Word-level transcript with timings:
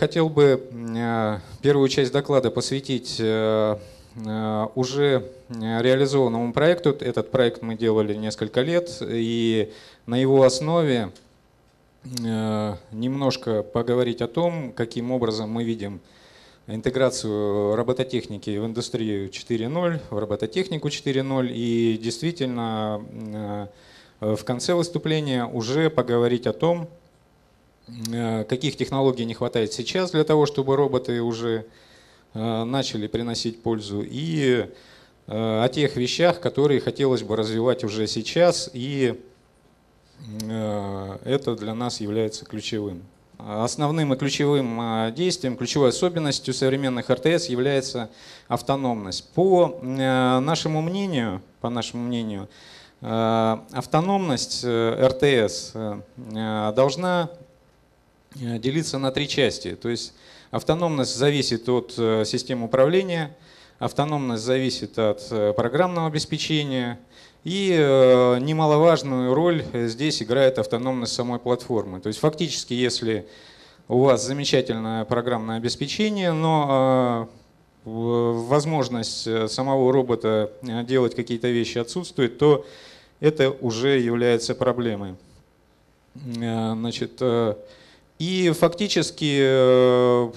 хотел 0.00 0.30
бы 0.30 0.66
э, 0.70 1.38
первую 1.60 1.88
часть 1.90 2.10
доклада 2.10 2.50
посвятить 2.50 3.16
э, 3.20 3.76
э, 4.16 4.66
уже 4.74 5.30
реализованному 5.50 6.54
проекту. 6.54 6.96
Этот 6.98 7.30
проект 7.30 7.60
мы 7.60 7.76
делали 7.76 8.14
несколько 8.14 8.62
лет, 8.62 9.02
и 9.02 9.70
на 10.06 10.16
его 10.16 10.42
основе 10.42 11.10
немножко 12.02 13.62
поговорить 13.62 14.22
о 14.22 14.26
том, 14.26 14.72
каким 14.72 15.10
образом 15.12 15.50
мы 15.50 15.64
видим 15.64 16.00
интеграцию 16.66 17.76
робототехники 17.76 18.56
в 18.56 18.64
индустрию 18.64 19.28
4.0, 19.28 20.00
в 20.08 20.18
робототехнику 20.18 20.88
4.0, 20.88 21.52
и 21.52 21.98
действительно 22.02 23.68
в 24.20 24.44
конце 24.44 24.72
выступления 24.72 25.44
уже 25.44 25.90
поговорить 25.90 26.46
о 26.46 26.54
том, 26.54 26.88
каких 28.48 28.76
технологий 28.76 29.24
не 29.24 29.34
хватает 29.34 29.72
сейчас 29.72 30.10
для 30.10 30.24
того, 30.24 30.46
чтобы 30.46 30.76
роботы 30.76 31.20
уже 31.22 31.66
э, 32.34 32.64
начали 32.64 33.06
приносить 33.06 33.62
пользу, 33.62 34.02
и 34.02 34.66
э, 35.26 35.64
о 35.64 35.68
тех 35.68 35.96
вещах, 35.96 36.40
которые 36.40 36.80
хотелось 36.80 37.22
бы 37.22 37.36
развивать 37.36 37.84
уже 37.84 38.06
сейчас, 38.06 38.70
и 38.72 39.20
это 41.24 41.56
для 41.58 41.72
нас 41.74 42.02
является 42.02 42.44
ключевым. 42.44 43.04
Основным 43.38 44.12
и 44.12 44.18
ключевым 44.18 45.14
действием, 45.14 45.56
ключевой 45.56 45.88
особенностью 45.88 46.52
современных 46.52 47.08
РТС 47.08 47.46
является 47.46 48.10
автономность. 48.46 49.30
По 49.32 49.80
нашему 49.82 50.82
мнению, 50.82 51.40
по 51.62 51.70
нашему 51.70 52.02
мнению, 52.02 52.50
автономность 53.00 54.62
РТС 54.62 55.72
должна 56.16 57.30
Э, 57.40 57.49
делиться 58.34 58.98
на 58.98 59.10
три 59.10 59.28
части. 59.28 59.76
То 59.76 59.88
есть 59.88 60.14
автономность 60.50 61.14
зависит 61.14 61.68
от 61.68 61.94
э, 61.96 62.24
системы 62.24 62.66
управления, 62.66 63.36
автономность 63.78 64.42
зависит 64.42 64.98
от 64.98 65.26
э, 65.30 65.52
программного 65.52 66.06
обеспечения, 66.08 66.98
и 67.42 67.70
немаловажную 67.70 69.32
роль 69.32 69.64
здесь 69.72 70.22
играет 70.22 70.58
автономность 70.58 71.14
самой 71.14 71.38
платформы. 71.38 71.98
То 72.00 72.08
есть 72.08 72.18
фактически, 72.20 72.74
если 72.74 73.26
у 73.88 74.00
вас 74.00 74.26
замечательное 74.26 75.06
программное 75.06 75.56
обеспечение, 75.56 76.32
но 76.32 77.30
возможность 77.86 79.50
самого 79.50 79.90
робота 79.90 80.52
делать 80.86 81.14
какие-то 81.14 81.48
вещи 81.48 81.78
отсутствует, 81.78 82.36
то 82.36 82.66
это 83.20 83.50
уже 83.50 83.98
является 83.98 84.54
проблемой. 84.54 85.14
Значит, 86.14 87.22
и 88.20 88.50
фактически 88.50 89.38
э, 89.40 90.32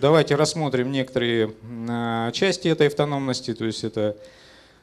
давайте 0.00 0.34
рассмотрим 0.34 0.90
некоторые 0.90 1.54
э, 1.88 2.30
части 2.32 2.66
этой 2.66 2.88
автономности, 2.88 3.54
то 3.54 3.64
есть 3.64 3.84
это 3.84 4.16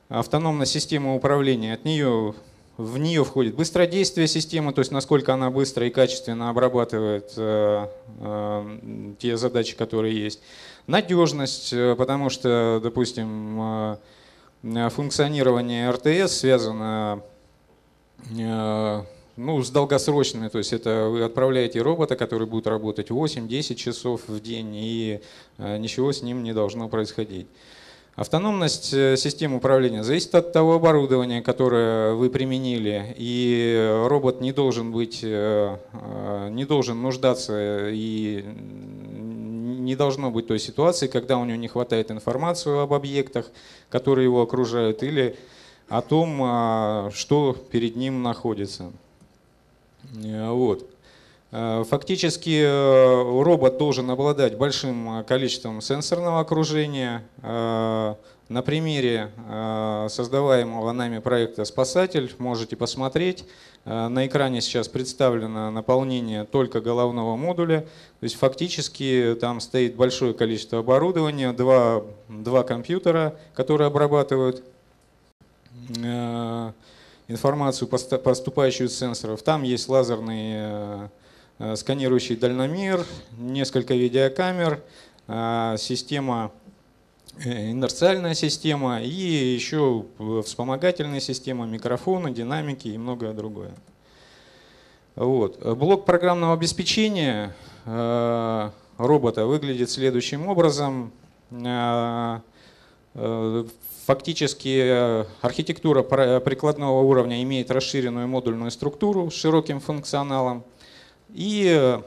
автономная 0.08 0.66
система 0.66 1.16
управления. 1.16 1.74
От 1.74 1.84
нее, 1.84 2.34
в 2.78 2.98
нее 2.98 3.26
входит 3.26 3.56
быстродействие 3.56 4.30
системы, 4.30 4.72
то 4.72 4.80
есть 4.80 4.92
насколько 4.92 5.34
она 5.34 5.50
быстро 5.52 5.86
и 5.86 5.90
качественно 5.90 6.50
обрабатывает 6.50 7.34
э, 7.36 7.88
те 9.20 9.36
задачи, 9.36 9.76
которые 9.76 10.18
есть. 10.18 10.40
Надежность, 10.88 11.76
потому 11.98 12.30
что, 12.30 12.80
допустим, 12.82 13.98
функционирование 14.62 15.90
РТС 15.90 16.38
связано 16.38 17.22
ну, 19.36 19.62
с 19.64 19.70
долгосрочными, 19.70 20.48
то 20.48 20.60
есть 20.60 20.74
это 20.74 21.08
вы 21.10 21.24
отправляете 21.24 21.82
робота, 21.82 22.16
который 22.16 22.48
будет 22.48 22.68
работать 22.68 23.10
8-10 23.10 23.76
часов 23.76 24.22
в 24.28 24.40
день, 24.40 24.76
и 24.76 25.22
э, 25.58 25.78
ничего 25.78 26.12
с 26.12 26.22
ним 26.22 26.44
не 26.44 26.54
должно 26.54 26.88
происходить. 26.88 27.48
Автономность 28.16 28.94
э, 28.94 29.18
системы 29.18 29.58
управления 29.58 30.04
зависит 30.04 30.36
от 30.36 30.54
того 30.54 30.76
оборудования, 30.76 31.42
которое 31.42 32.14
вы 32.14 32.30
применили, 32.30 33.16
и 33.18 34.04
робот 34.08 34.40
не 34.40 34.52
должен 34.52 34.92
быть, 34.92 35.22
э, 35.24 35.78
не 36.52 36.66
должен 36.66 37.02
нуждаться 37.02 37.90
и 37.90 38.46
не 38.46 39.96
должно 39.96 40.30
быть 40.30 40.48
той 40.48 40.60
ситуации, 40.60 41.08
когда 41.08 41.38
у 41.38 41.46
него 41.46 41.58
не 41.58 41.68
хватает 41.68 42.12
информации 42.12 42.84
об 42.84 42.94
объектах, 42.94 43.50
которые 43.90 44.26
его 44.26 44.44
окружают, 44.44 45.02
или 45.02 45.36
о 45.90 46.02
том, 46.02 47.12
что 47.12 47.58
перед 47.70 47.98
ним 47.98 48.24
находится. 48.24 48.94
Э, 50.24 50.50
вот. 50.50 50.90
Э, 51.52 51.84
фактически 51.88 52.64
э, 52.64 53.44
робот 53.44 53.78
должен 53.78 54.10
обладать 54.10 54.58
большим 54.58 55.24
количеством 55.26 55.82
сенсорного 55.82 56.40
окружения. 56.40 57.24
На 58.50 58.62
примере 58.62 59.32
создаваемого 60.10 60.92
нами 60.92 61.20
проекта 61.20 61.64
«Спасатель» 61.64 62.32
можете 62.38 62.76
посмотреть. 62.76 63.46
На 63.86 64.28
экране 64.28 64.60
сейчас 64.62 64.90
представлено 64.90 65.72
наполнение 65.72 66.44
только 66.44 66.82
головного 66.82 67.36
модуля. 67.38 67.82
То 68.20 68.24
есть 68.24 68.36
фактически 68.36 69.36
там 69.40 69.62
стоит 69.62 69.96
большое 69.96 70.34
количество 70.34 70.80
оборудования, 70.80 71.54
два, 71.54 72.04
два 72.28 72.64
компьютера, 72.64 73.36
которые 73.56 73.88
обрабатывают 73.88 74.62
информацию, 77.28 77.88
поступающую 77.88 78.88
из 78.88 78.98
сенсоров. 78.98 79.42
Там 79.44 79.64
есть 79.64 79.88
лазерный 79.90 80.54
э, 80.56 81.08
э, 81.60 81.76
сканирующий 81.76 82.36
дальномер, 82.36 83.06
несколько 83.38 83.94
видеокамер, 83.94 84.82
э, 85.28 85.76
система 85.78 86.52
инерциальная 87.44 88.36
система 88.36 89.02
и 89.02 89.10
еще 89.10 90.06
вспомогательная 90.46 91.20
система, 91.20 91.66
микрофоны, 91.66 92.32
динамики 92.32 92.90
и 92.90 92.98
многое 92.98 93.34
другое. 93.34 93.72
Вот. 95.16 95.60
Блок 95.76 96.06
программного 96.06 96.54
обеспечения 96.54 97.56
робота 97.86 99.48
выглядит 99.48 99.90
следующим 99.90 100.48
образом. 100.48 101.12
Фактически 104.06 104.82
э, 104.84 105.26
архитектура 105.40 106.04
прикладного 106.42 107.02
уровня 107.04 107.42
имеет 107.44 107.72
расширенную 107.72 108.28
модульную 108.28 108.70
структуру 108.70 109.32
с 109.32 109.34
широким 109.34 109.80
функционалом. 109.80 110.66
И 111.34 112.02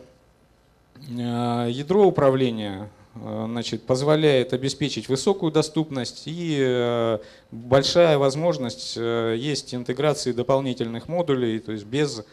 э, 1.08 1.66
ядро 1.70 2.04
управления 2.04 2.90
э, 3.14 3.44
значит, 3.48 3.84
позволяет 3.84 4.52
обеспечить 4.52 5.08
высокую 5.08 5.52
доступность 5.52 6.24
и 6.26 7.18
большая 7.50 8.18
возможность 8.18 8.96
есть 8.96 9.74
интеграции 9.74 10.32
дополнительных 10.32 11.08
модулей, 11.08 11.58
то 11.60 11.72
есть 11.72 11.84
без 11.84 12.24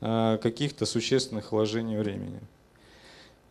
каких-то 0.00 0.84
существенных 0.84 1.52
вложений 1.52 1.98
времени. 1.98 2.40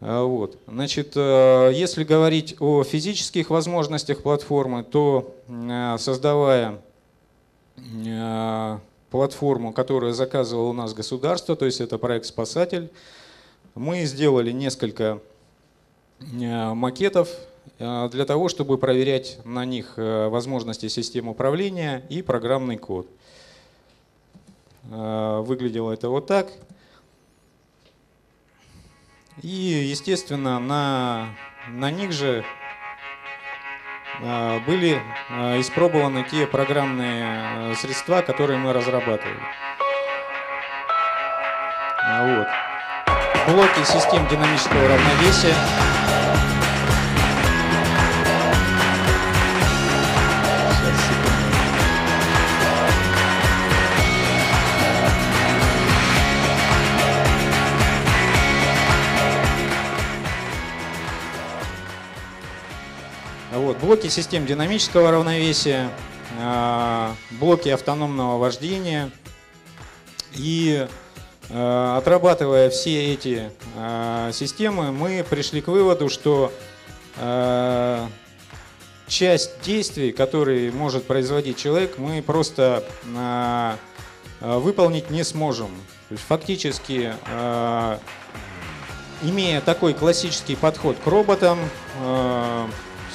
А, 0.01 0.23
вот. 0.23 0.57
Значит, 0.67 1.13
э, 1.15 1.71
если 1.73 2.03
говорить 2.03 2.55
о 2.59 2.83
физических 2.83 3.51
возможностях 3.51 4.23
платформы, 4.23 4.83
то 4.83 5.35
э, 5.47 5.95
создавая 5.99 6.81
э, 7.77 8.77
платформу, 9.11 9.73
которую 9.73 10.13
заказывало 10.13 10.69
у 10.69 10.73
нас 10.73 10.95
государство, 10.95 11.55
то 11.55 11.65
есть 11.65 11.81
это 11.81 11.99
проект 11.99 12.25
«Спасатель», 12.25 12.89
мы 13.75 14.03
сделали 14.05 14.51
несколько 14.51 15.19
макетов 16.19 17.29
для 17.79 18.25
того, 18.25 18.49
чтобы 18.49 18.77
проверять 18.77 19.39
на 19.45 19.63
них 19.63 19.93
возможности 19.95 20.89
системы 20.89 21.31
управления 21.31 22.03
и 22.09 22.21
программный 22.21 22.77
код. 22.77 23.07
Выглядело 24.83 25.93
это 25.93 26.09
вот 26.09 26.27
так. 26.27 26.51
И, 29.41 29.47
естественно, 29.47 30.59
на, 30.59 31.29
на 31.67 31.89
них 31.89 32.11
же 32.11 32.43
а, 34.21 34.59
были 34.59 35.01
а, 35.29 35.59
испробованы 35.59 36.23
те 36.29 36.45
программные 36.45 37.23
а, 37.25 37.73
средства, 37.75 38.21
которые 38.21 38.59
мы 38.59 38.73
разрабатывали. 38.73 39.39
Вот. 42.21 42.47
Блоки 43.47 43.83
систем 43.85 44.27
динамического 44.27 44.87
равновесия. 44.87 45.55
Блоки 63.91 64.07
систем 64.07 64.45
динамического 64.45 65.11
равновесия, 65.11 65.89
а, 66.39 67.13
блоки 67.31 67.67
автономного 67.67 68.37
вождения 68.37 69.11
и 70.33 70.87
Отрабатывая 71.49 72.69
все 72.69 73.13
эти 73.13 73.51
системы, 74.31 74.93
мы 74.93 75.25
пришли 75.29 75.59
к 75.59 75.67
выводу, 75.67 76.07
что 76.07 76.49
часть 79.07 79.61
действий, 79.61 80.13
которые 80.13 80.71
может 80.71 81.03
производить 81.03 81.57
человек, 81.57 81.97
мы 81.97 82.21
просто 82.21 82.85
выполнить 84.39 85.09
не 85.09 85.25
сможем. 85.25 85.71
То 86.07 86.13
есть 86.13 86.23
фактически, 86.23 87.11
имея 89.23 89.59
такой 89.59 89.93
классический 89.93 90.55
подход 90.55 90.95
к 91.03 91.05
роботам, 91.05 91.59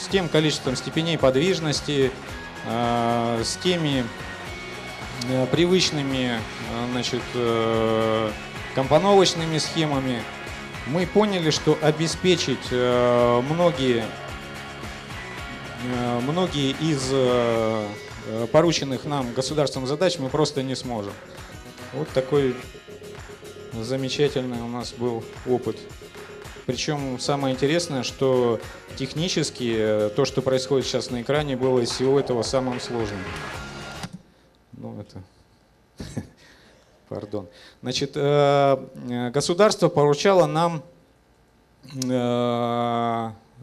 с 0.06 0.08
тем 0.08 0.28
количеством 0.28 0.76
степеней 0.76 1.18
подвижности, 1.18 2.12
э, 2.64 3.42
с 3.44 3.56
теми 3.56 4.04
э, 5.28 5.46
привычными 5.46 6.38
э, 6.38 6.38
значит, 6.92 7.22
компоновочными 8.76 9.58
схемами, 9.58 10.22
мы 10.86 11.06
поняли, 11.06 11.50
что 11.50 11.76
обеспечить 11.82 12.70
многие, 12.70 14.04
многие 16.22 16.70
из 16.80 18.50
порученных 18.52 19.04
нам 19.04 19.32
государственных 19.32 19.88
задач 19.88 20.18
мы 20.20 20.28
просто 20.28 20.62
не 20.62 20.76
сможем. 20.76 21.12
Вот 21.94 22.08
такой 22.10 22.54
замечательный 23.72 24.60
у 24.60 24.68
нас 24.68 24.92
был 24.92 25.24
опыт. 25.46 25.78
Причем 26.66 27.18
самое 27.20 27.54
интересное, 27.54 28.02
что 28.02 28.60
технически 28.96 29.74
э, 29.78 30.10
то, 30.16 30.24
что 30.24 30.42
происходит 30.42 30.84
сейчас 30.84 31.10
на 31.10 31.22
экране, 31.22 31.56
было 31.56 31.78
из 31.78 31.90
всего 31.90 32.18
этого 32.18 32.42
самым 32.42 32.80
сложным. 32.80 33.20
Ну, 34.72 35.00
это... 35.00 35.22
Пардон. 37.08 37.46
Значит, 37.82 38.16
э, 38.16 38.88
э, 39.08 39.30
государство 39.30 39.88
поручало 39.88 40.46
нам 40.46 40.82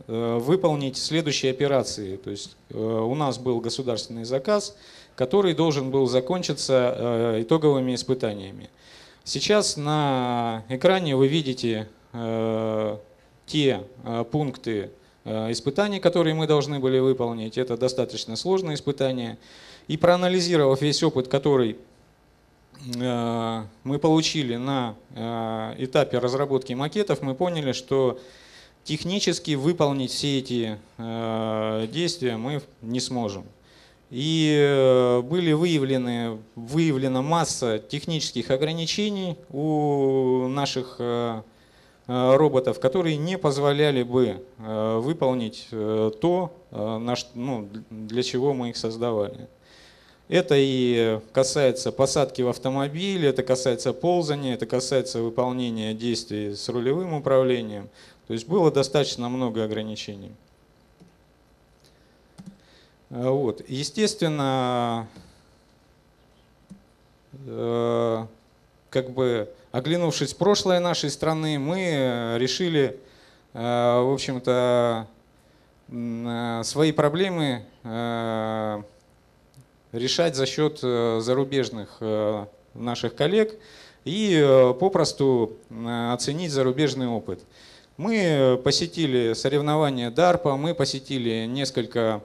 выполнить 0.07 0.95
следующие 0.95 1.51
операции. 1.51 2.15
То 2.15 2.29
есть 2.31 2.55
у 2.71 3.13
нас 3.15 3.37
был 3.37 3.59
государственный 3.59 4.23
заказ, 4.23 4.77
который 5.15 5.53
должен 5.53 5.91
был 5.91 6.07
закончиться 6.07 7.35
итоговыми 7.41 7.93
испытаниями. 7.93 8.69
Сейчас 9.25 9.75
на 9.75 10.63
экране 10.69 11.17
вы 11.17 11.27
видите 11.27 11.89
те 13.45 13.83
э, 14.03 14.25
пункты 14.31 14.91
э, 15.25 15.51
испытаний, 15.51 15.99
которые 15.99 16.33
мы 16.33 16.47
должны 16.47 16.79
были 16.79 16.99
выполнить. 16.99 17.57
Это 17.57 17.77
достаточно 17.77 18.35
сложные 18.35 18.75
испытания. 18.75 19.37
И 19.87 19.97
проанализировав 19.97 20.81
весь 20.81 21.03
опыт, 21.03 21.27
который 21.27 21.77
мы 22.85 23.99
получили 24.01 24.57
на 24.57 24.95
этапе 25.77 26.17
разработки 26.17 26.73
макетов, 26.73 27.21
мы 27.21 27.33
поняли, 27.33 27.71
что 27.71 28.19
технически 28.83 29.55
выполнить 29.55 30.11
все 30.11 30.39
эти 30.39 30.77
действия 31.87 32.35
мы 32.35 32.61
не 32.81 32.99
сможем. 32.99 33.45
И 34.09 35.21
были 35.23 35.53
выявлены, 35.53 36.39
выявлена 36.55 37.21
масса 37.21 37.79
технических 37.79 38.51
ограничений 38.51 39.37
у 39.49 40.47
наших 40.49 40.99
Э, 40.99 41.41
роботов, 42.07 42.79
которые 42.79 43.15
не 43.15 43.37
позволяли 43.37 44.03
бы 44.03 44.43
э, 44.57 44.97
выполнить 44.99 45.67
э, 45.71 46.11
то, 46.19 46.51
ну, 46.71 47.69
для 47.89 48.23
чего 48.23 48.53
мы 48.53 48.71
их 48.71 48.77
создавали. 48.77 49.47
Это 50.27 50.55
и 50.57 51.19
касается 51.31 51.91
посадки 51.91 52.41
в 52.41 52.47
автомобиль, 52.49 53.25
это 53.25 53.43
касается 53.43 53.93
ползания, 53.93 54.55
это 54.55 54.65
касается 54.65 55.21
выполнения 55.21 55.93
действий 55.93 56.55
с 56.55 56.67
рулевым 56.69 57.13
управлением. 57.13 57.89
То 58.27 58.33
есть 58.33 58.47
было 58.47 58.71
достаточно 58.71 59.29
много 59.29 59.63
ограничений. 59.63 60.31
Вот. 63.09 63.61
Естественно, 63.67 65.07
как 68.89 69.11
бы 69.11 69.53
оглянувшись 69.73 70.33
в 70.33 70.37
прошлое 70.37 70.79
нашей 70.79 71.09
страны, 71.09 71.59
мы 71.59 71.79
э, 71.81 72.37
решили, 72.37 72.99
э, 73.53 73.59
в 73.59 74.13
общем-то, 74.13 75.07
э, 75.89 76.61
свои 76.63 76.91
проблемы 76.93 77.65
решать 79.91 80.35
за 80.35 80.45
счет 80.45 80.79
зарубежных 80.79 81.99
наших 82.73 83.15
коллег 83.15 83.59
и 84.05 84.73
попросту 84.79 85.57
оценить 86.13 86.51
зарубежный 86.51 87.07
опыт. 87.07 87.41
Мы 87.97 88.59
посетили 88.63 89.33
соревнования 89.33 90.09
DARPA, 90.09 90.55
мы 90.55 90.73
посетили 90.73 91.45
несколько 91.45 92.21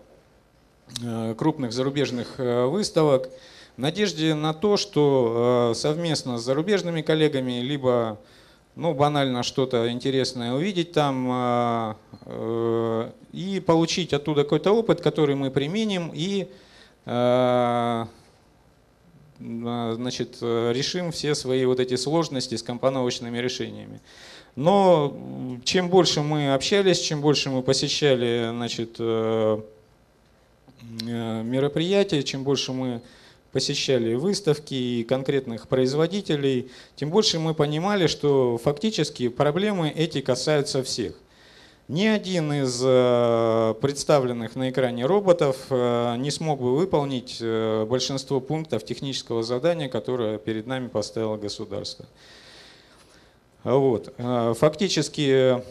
крупных 1.37 1.73
зарубежных 1.73 2.39
выставок, 2.39 3.29
надежде 3.79 4.35
на 4.35 4.53
то, 4.53 4.77
что 4.77 5.71
э, 5.71 5.75
совместно 5.75 6.37
с 6.37 6.43
зарубежными 6.43 7.01
коллегами, 7.01 7.61
либо 7.61 8.19
ну, 8.77 8.93
банально 8.93 9.43
что-то 9.43 9.91
интересное 9.91 10.53
увидеть 10.53 10.93
там 10.93 11.29
э, 11.31 11.95
э, 12.27 13.11
и 13.33 13.61
получить 13.61 14.13
оттуда 14.13 14.43
какой-то 14.43 14.73
опыт, 14.73 15.01
который 15.01 15.35
мы 15.37 15.51
применим 15.51 16.11
и 16.13 16.49
значит, 19.41 20.43
решим 20.43 21.11
все 21.11 21.35
свои 21.35 21.65
вот 21.65 21.81
эти 21.81 21.97
сложности 21.97 22.55
с 22.55 22.63
компоновочными 22.63 23.39
решениями. 23.39 24.01
Но 24.57 25.17
чем 25.65 25.89
больше 25.89 26.21
мы 26.21 26.53
общались, 26.53 27.01
чем 27.01 27.23
больше 27.23 27.49
мы 27.49 27.63
посещали 27.63 28.51
значит, 28.51 28.99
мероприятия, 31.01 32.23
чем 32.23 32.45
больше 32.45 32.73
мы 32.73 33.01
посещали 33.53 34.15
выставки 34.15 34.75
и 34.75 35.05
конкретных 35.05 35.69
производителей, 35.69 36.71
тем 36.97 37.11
больше 37.11 37.39
мы 37.39 37.55
понимали, 37.55 38.07
что 38.07 38.59
фактически 38.59 39.29
проблемы 39.29 39.91
эти 39.91 40.21
касаются 40.21 40.83
всех. 40.83 41.15
Ни 41.89 42.05
один 42.05 42.53
из 42.53 42.83
э, 42.85 43.75
представленных 43.81 44.57
на 44.57 44.69
экране 44.69 45.07
роботов 45.07 45.57
э, 45.71 46.17
не 46.19 46.31
смог 46.31 46.61
бы 46.61 46.77
выполнить 46.77 47.39
э, 47.41 47.87
большинство 47.89 48.43
пунктов 48.43 48.85
технического 48.85 49.43
задания, 49.43 49.89
которое 49.89 50.37
перед 50.37 50.67
нами 50.67 50.89
поставило 50.89 51.39
государство. 51.39 52.05
Вот. 53.65 54.15
Фактически 54.19 55.63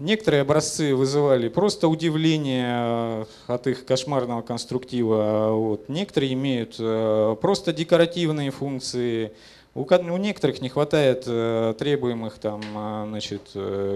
Некоторые 0.00 0.40
образцы 0.40 0.94
вызывали 0.94 1.50
просто 1.50 1.86
удивление 1.86 2.68
э, 2.70 3.24
от 3.48 3.66
их 3.66 3.84
кошмарного 3.84 4.40
конструктива. 4.40 5.50
Вот. 5.52 5.90
Некоторые 5.90 6.32
имеют 6.32 6.76
э, 6.78 7.36
просто 7.38 7.74
декоративные 7.74 8.50
функции. 8.50 9.32
У, 9.74 9.84
некоторых 10.16 10.62
не 10.62 10.70
хватает 10.70 11.24
э, 11.26 11.74
требуемых 11.78 12.38
там, 12.38 12.62
значит, 13.10 13.42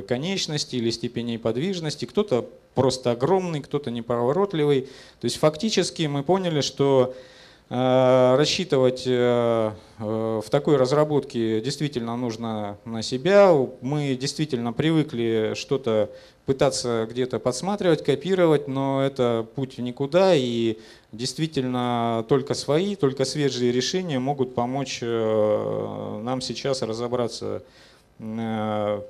конечностей 0.07 0.77
или 0.77 0.91
степеней 0.91 1.39
подвижности. 1.39 2.05
Кто-то 2.05 2.51
просто 2.75 3.13
огромный, 3.13 3.63
кто-то 3.63 3.91
неповоротливый. 3.91 4.83
То 5.21 5.25
есть 5.25 5.39
фактически 5.39 6.03
мы 6.03 6.23
поняли, 6.23 6.61
что 6.61 7.15
рассчитывать 8.37 9.05
э, 9.07 9.73
э, 9.99 10.41
в 10.45 10.51
такой 10.51 10.77
разработке 10.77 11.63
действительно 11.63 12.17
нужно 12.17 12.77
на 12.85 13.03
себя. 13.03 13.53
Мы 13.81 14.17
действительно 14.17 14.73
привыкли 14.73 15.55
что-то 15.57 16.11
пытаться 16.45 17.07
где-то 17.11 17.39
подсматривать, 17.39 18.05
копировать, 18.05 18.69
но 18.69 19.03
это 19.03 19.47
путь 19.55 19.79
в 19.79 19.81
и 20.35 20.79
действительно 21.13 22.27
только 22.29 22.53
свои, 22.53 22.97
только 22.97 23.25
свежие 23.25 23.73
решения 23.73 24.19
могут 24.19 24.55
помочь 24.55 25.01
нам 25.01 26.43
сейчас 26.43 26.83
разобраться 26.83 27.63
в 28.19 29.01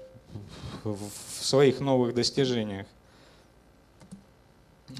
своих 1.41 1.81
новых 1.81 2.15
достижениях. 2.15 2.87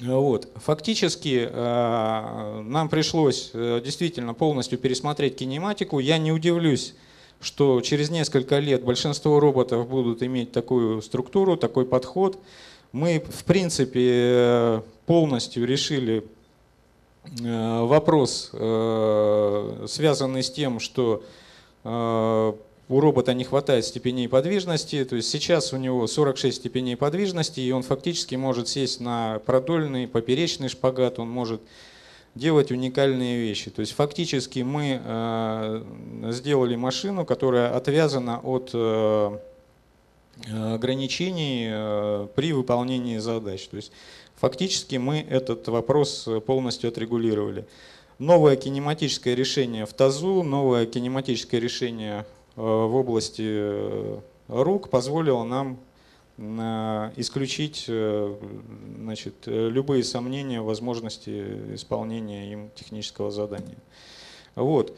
Вот. 0.01 0.49
Фактически 0.57 1.49
э, 1.51 2.63
нам 2.65 2.89
пришлось 2.89 3.51
э, 3.53 3.81
действительно 3.85 4.35
полностью 4.35 4.79
пересмотреть 4.79 5.37
кинематику. 5.37 5.99
Я 5.99 6.19
не 6.19 6.33
удивлюсь, 6.33 6.95
что 7.41 7.81
через 7.81 8.11
несколько 8.11 8.59
лет 8.59 8.83
большинство 8.83 9.39
роботов 9.39 9.89
будут 9.89 10.23
иметь 10.23 10.53
такую 10.53 11.01
структуру, 11.03 11.57
такой 11.57 11.87
подход. 11.87 12.39
Мы, 12.93 13.23
в 13.27 13.45
принципе, 13.45 14.01
э, 14.03 14.81
полностью 15.07 15.67
решили 15.67 16.25
вопрос, 17.41 18.51
связанный 18.51 20.43
с 20.43 20.51
тем, 20.51 20.79
что 20.79 21.23
у 22.88 23.00
робота 23.00 23.33
не 23.35 23.45
хватает 23.45 23.85
степеней 23.85 24.29
подвижности, 24.29 25.05
то 25.05 25.17
есть 25.17 25.31
сейчас 25.31 25.73
у 25.73 25.76
него 25.76 26.07
46 26.07 26.57
степеней 26.59 26.97
подвижности, 26.97 27.61
и 27.61 27.71
он 27.73 27.83
фактически 27.83 28.35
может 28.35 28.69
сесть 28.69 29.00
на 29.00 29.41
продольный, 29.47 30.07
поперечный 30.07 30.69
шпагат, 30.69 31.19
он 31.19 31.29
может 31.29 31.61
делать 32.35 32.71
уникальные 32.71 33.38
вещи. 33.38 33.71
То 33.71 33.81
есть 33.81 33.93
фактически 33.93 34.61
мы 34.61 35.83
сделали 36.33 36.76
машину, 36.76 37.25
которая 37.25 37.75
отвязана 37.75 38.41
от 38.41 38.75
ограничений 40.50 41.69
при 42.35 42.53
выполнении 42.53 43.19
задач. 43.19 43.67
То 43.69 43.76
есть 43.76 43.93
фактически 44.35 44.97
мы 44.97 45.21
этот 45.21 45.69
вопрос 45.69 46.29
полностью 46.45 46.88
отрегулировали. 46.88 47.64
Новое 48.19 48.57
кинематическое 48.57 49.35
решение 49.35 49.87
в 49.87 49.93
ТАЗу, 49.93 50.43
новое 50.43 50.87
кинематическое 50.87 51.61
решение 51.61 52.26
в 52.57 52.95
области 52.95 54.21
рук 54.49 54.91
позволило 54.91 55.45
нам 55.45 55.79
исключить 57.17 57.85
э, 57.87 58.37
значит, 58.99 59.35
любые 59.47 60.03
сомнения 60.03 60.61
в 60.61 60.65
возможности 60.65 61.75
исполнения 61.75 62.51
им 62.51 62.71
технического 62.75 63.31
задания. 63.31 63.79
Вот. 64.57 64.97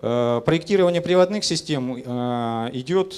Э, 0.00 0.40
проектирование 0.44 1.02
приводных 1.02 1.44
систем 1.44 1.96
э, 1.96 2.70
идет 2.72 3.16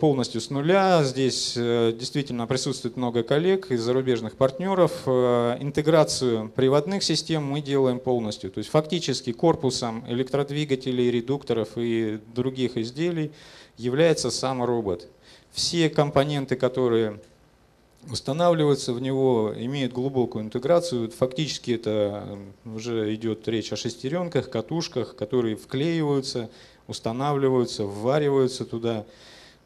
полностью 0.00 0.40
с 0.40 0.50
нуля. 0.50 1.02
Здесь 1.04 1.54
действительно 1.54 2.46
присутствует 2.46 2.96
много 2.96 3.22
коллег 3.22 3.70
и 3.70 3.76
зарубежных 3.76 4.36
партнеров. 4.36 5.06
Интеграцию 5.06 6.48
приводных 6.50 7.02
систем 7.02 7.44
мы 7.44 7.60
делаем 7.60 7.98
полностью. 7.98 8.50
То 8.50 8.58
есть 8.58 8.70
фактически 8.70 9.32
корпусом 9.32 10.04
электродвигателей, 10.08 11.10
редукторов 11.10 11.70
и 11.76 12.20
других 12.34 12.76
изделий 12.76 13.32
является 13.76 14.30
сам 14.30 14.62
робот 14.62 15.08
все 15.54 15.88
компоненты, 15.88 16.56
которые 16.56 17.20
устанавливаются 18.10 18.92
в 18.92 19.00
него, 19.00 19.52
имеют 19.56 19.92
глубокую 19.92 20.44
интеграцию. 20.44 21.10
Фактически 21.10 21.72
это 21.72 22.38
уже 22.64 23.14
идет 23.14 23.46
речь 23.48 23.72
о 23.72 23.76
шестеренках, 23.76 24.50
катушках, 24.50 25.16
которые 25.16 25.56
вклеиваются, 25.56 26.50
устанавливаются, 26.86 27.84
ввариваются 27.84 28.64
туда. 28.64 29.04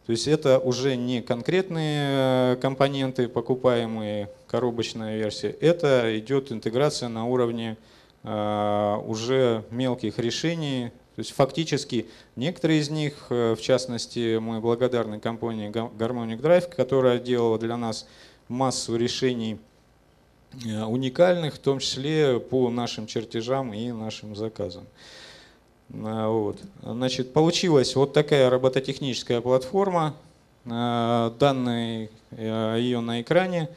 То 0.07 0.13
есть 0.13 0.27
это 0.27 0.59
уже 0.59 0.97
не 0.97 1.21
конкретные 1.21 2.57
компоненты, 2.57 3.29
покупаемые, 3.29 4.31
коробочная 4.47 5.19
версия, 5.19 5.51
это 5.51 6.19
идет 6.19 6.51
интеграция 6.51 7.11
на 7.11 7.27
уровне 7.27 7.77
э, 8.23 8.97
уже 9.07 9.65
мелких 9.71 10.19
решений, 10.19 10.93
то 11.19 11.21
есть 11.23 11.33
фактически 11.33 12.07
некоторые 12.37 12.79
из 12.79 12.91
них, 12.91 13.27
э, 13.31 13.57
в 13.57 13.61
частности, 13.61 14.39
мы 14.39 14.61
благодарны 14.61 15.19
компании 15.19 15.69
Harmonic 15.69 16.41
Drive, 16.41 16.73
которая 16.73 17.19
делала 17.19 17.59
для 17.59 17.77
нас 17.77 18.07
массу 18.47 18.95
решений 18.95 19.59
э, 20.65 20.81
уникальных, 20.85 21.55
в 21.55 21.59
том 21.59 21.81
числе 21.81 22.39
по 22.39 22.71
нашим 22.71 23.09
чертежам 23.09 23.75
и 23.75 23.91
нашим 23.91 24.37
заказам. 24.37 24.85
Э, 25.91 26.29
вот. 26.29 26.61
Значит, 26.85 27.33
получилась 27.33 27.97
вот 27.97 28.13
такая 28.13 28.49
робототехническая 28.49 29.41
платформа, 29.41 30.15
данные 30.65 32.11
ее 32.31 33.01
на 33.01 33.23
экране. 33.23 33.69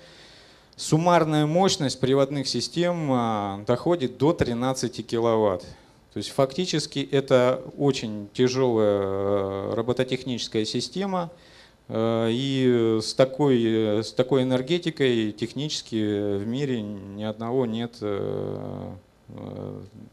Суммарная 0.76 1.48
мощность 1.48 2.00
приводных 2.00 2.48
систем 2.48 3.66
доходит 3.66 4.20
до 4.20 4.34
13 4.34 5.08
киловатт. 5.08 5.66
То 6.14 6.18
есть 6.18 6.30
фактически 6.32 7.08
это 7.12 7.62
очень 7.78 8.28
тяжелая 8.34 9.00
э, 9.02 9.74
робототехническая 9.76 10.66
система, 10.66 11.32
э, 11.88 12.28
и 12.32 13.00
с 13.02 13.14
такой, 13.14 13.64
э, 13.64 14.04
с 14.04 14.12
такой 14.12 14.44
энергетикой 14.44 15.32
технически 15.32 16.38
в 16.38 16.46
мире 16.46 16.82
ни 16.82 17.24
одного 17.24 17.66
нет 17.66 17.96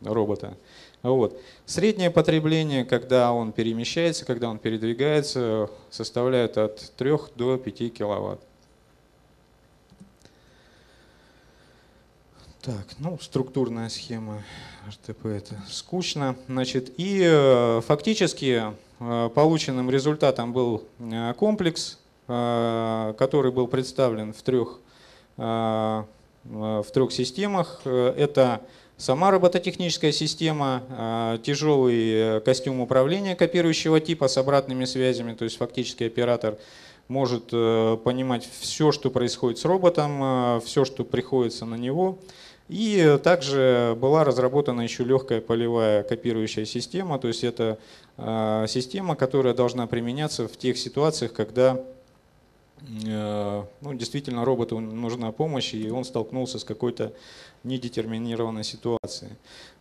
робота. 0.05 0.57
Вот. 1.03 1.41
Среднее 1.67 2.13
потребление, 2.13 2.85
когда 2.85 3.33
он 3.33 3.51
перемещается, 3.51 4.25
когда 4.25 4.49
он 4.49 4.59
передвигается, 4.59 5.69
составляет 5.91 6.57
от 6.57 6.93
3 6.97 7.11
до 7.35 7.57
5 7.57 7.93
киловатт. 7.93 8.41
Так, 12.63 12.87
ну, 12.99 13.17
структурная 13.21 13.89
схема 13.89 14.43
РТП 14.89 15.27
это 15.27 15.63
скучно. 15.71 16.35
Значит, 16.49 16.93
и 16.97 17.23
э, 17.25 17.81
фактически 17.87 18.75
э, 18.99 19.31
полученным 19.33 19.89
результатом 19.91 20.53
был 20.53 20.83
э, 20.99 21.35
комплекс, 21.35 21.99
который 22.27 23.53
был 23.53 23.69
представлен 23.69 24.35
в 24.35 24.43
трех, 24.43 24.81
в 25.39 26.07
трех 26.93 27.11
системах. 27.11 27.81
Это 27.87 28.61
сама 28.99 29.31
робототехническая 29.31 30.13
система, 30.13 31.39
тяжелый 31.43 32.43
костюм 32.43 32.83
управления 32.83 33.35
копирующего 33.35 33.99
типа 34.01 34.29
с 34.29 34.37
обратными 34.37 34.85
связями, 34.85 35.33
то 35.33 35.45
есть 35.45 35.57
фактически 35.57 36.05
оператор 36.05 36.59
может 37.09 37.47
понимать 37.47 38.47
все, 38.61 38.93
что 38.93 39.11
происходит 39.11 39.59
с 39.59 39.65
роботом, 39.65 40.61
все, 40.61 40.85
что 40.85 41.03
приходится 41.03 41.65
на 41.65 41.77
него. 41.77 42.19
И 42.69 43.19
также 43.25 43.97
была 43.99 44.25
разработана 44.25 44.83
еще 44.83 45.03
легкая 45.03 45.41
полевая 45.41 46.03
копирующая 46.03 46.67
система, 46.67 47.19
то 47.19 47.29
есть 47.29 47.43
это 47.43 47.79
а, 48.19 48.67
система, 48.67 49.17
которая 49.17 49.55
должна 49.55 49.87
применяться 49.87 50.47
в 50.49 50.57
тех 50.59 50.77
ситуациях, 50.77 51.33
когда 51.33 51.83
э, 53.07 53.65
ну, 53.81 53.95
действительно 53.95 54.45
роботу 54.45 54.81
нужна 54.81 55.33
помощь, 55.33 55.73
и 55.73 55.91
он 55.91 56.05
столкнулся 56.05 56.59
с 56.59 56.65
какой-то 56.65 57.15
недетерминированной 57.65 58.65
ситуацией. 58.65 59.33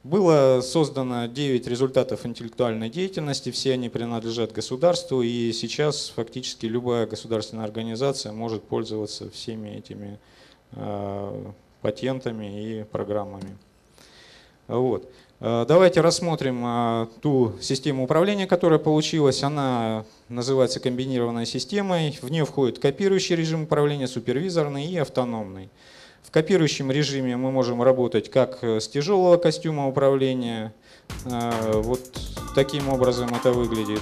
Было 0.03 0.61
создано 0.61 1.27
9 1.27 1.67
результатов 1.67 2.25
интеллектуальной 2.25 2.89
деятельности, 2.89 3.51
все 3.51 3.73
они 3.73 3.89
принадлежат 3.89 4.53
государству, 4.53 5.21
и 5.21 5.51
сейчас 5.51 6.07
фактически 6.15 6.65
любая 6.65 7.05
государственная 7.05 7.65
организация 7.65 8.31
может 8.31 8.63
пользоваться 8.63 9.29
всеми 9.29 9.69
этими 9.69 10.19
а, 10.71 11.53
патентами 11.81 12.79
и 12.79 12.83
программами. 12.83 13.57
Вот. 14.67 15.09
Э, 15.39 15.65
давайте 15.67 16.01
рассмотрим 16.01 16.63
э, 16.65 17.07
ту 17.21 17.53
систему 17.61 18.03
управления, 18.03 18.47
которая 18.47 18.79
получилась. 18.79 19.43
Она 19.43 20.05
называется 20.29 20.79
комбинированной 20.79 21.45
системой. 21.45 22.17
В 22.21 22.29
нее 22.29 22.45
входит 22.45 22.79
копирующий 22.79 23.35
режим 23.35 23.63
управления, 23.63 24.07
супервизорный 24.07 24.85
и 24.85 24.97
автономный. 24.97 25.69
В 26.23 26.31
копирующем 26.31 26.91
режиме 26.91 27.37
мы 27.37 27.51
можем 27.51 27.81
работать 27.81 28.29
как 28.29 28.61
с 28.63 28.87
тяжелого 28.87 29.37
костюма 29.37 29.87
управления. 29.87 30.73
Э, 31.25 31.81
вот 31.81 32.01
таким 32.55 32.89
образом 32.89 33.33
это 33.33 33.51
выглядит. 33.51 34.01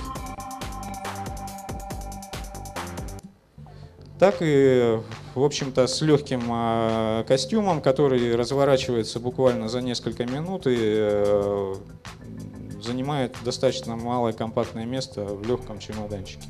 Так 4.18 4.38
и 4.40 4.98
в 5.36 5.44
общем-то, 5.44 5.86
с 5.88 6.02
легким 6.02 6.44
а, 6.50 7.24
костюмом, 7.26 7.82
который 7.82 8.36
разворачивается 8.36 9.20
буквально 9.20 9.68
за 9.68 9.82
несколько 9.82 10.26
минут 10.26 10.66
и 10.66 10.76
э, 10.78 11.76
занимает 12.82 13.36
достаточно 13.44 13.96
малое 13.96 14.34
компактное 14.34 14.86
место 14.86 15.26
в 15.26 15.46
легком 15.46 15.80
чемоданчике. 15.80 16.48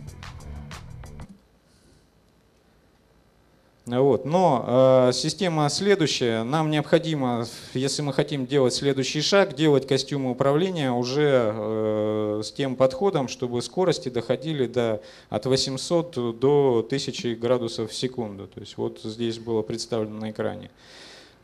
Вот. 3.85 4.25
Но 4.25 5.09
э, 5.09 5.11
система 5.13 5.69
следующая. 5.69 6.41
Нам 6.43 6.71
необходимо, 6.71 7.45
если 7.75 8.01
мы 8.01 8.13
хотим 8.13 8.47
делать 8.47 8.73
следующий 8.73 9.21
шаг, 9.21 9.53
делать 9.53 9.87
костюмы 9.87 10.31
управления 10.31 10.91
уже 10.91 11.53
э, 11.53 12.41
с 12.43 12.51
тем 12.51 12.75
подходом, 12.77 13.27
чтобы 13.27 13.61
скорости 13.61 14.09
доходили 14.09 14.65
до, 14.65 15.01
от 15.29 15.45
800 15.45 16.39
до 16.39 16.83
1000 16.83 17.35
градусов 17.35 17.91
в 17.91 17.93
секунду. 17.93 18.47
То 18.47 18.59
есть 18.59 18.75
вот 18.77 19.01
здесь 19.03 19.37
было 19.37 19.61
представлено 19.61 20.19
на 20.19 20.31
экране. 20.31 20.71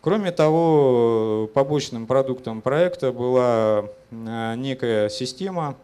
Кроме 0.02 0.32
того, 0.32 1.48
побочным 1.54 2.08
продуктом 2.08 2.62
проекта 2.62 3.12
была 3.12 3.86
э, 4.10 4.56
некая 4.56 5.10
система, 5.10 5.78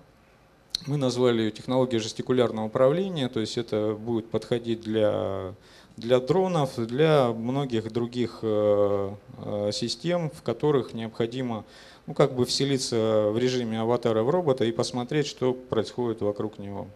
мы 0.87 0.97
назвали 0.97 1.43
ее 1.43 1.51
технология 1.51 1.99
жестикулярного 1.99 2.65
управления, 2.65 3.29
то 3.29 3.39
есть 3.39 3.57
это 3.59 3.95
будет 3.99 4.29
подходить 4.29 4.81
для 4.81 5.53
для 5.97 6.19
дронов, 6.19 6.75
для 6.77 7.33
многих 7.33 7.91
других 7.91 8.39
э, 8.43 9.15
э, 9.39 9.71
систем, 9.73 10.29
в 10.29 10.43
которых 10.43 10.93
необходимо 10.93 11.65
ну, 12.05 12.13
как 12.13 12.33
бы 12.33 12.45
вселиться 12.45 13.31
в 13.31 13.37
режиме 13.37 13.81
аватара 13.81 14.21
в 14.21 14.29
робота 14.29 14.63
и 14.63 14.71
посмотреть, 14.71 15.25
что 15.25 15.53
происходит 15.53 16.21
вокруг 16.21 16.59
него. 16.59 16.87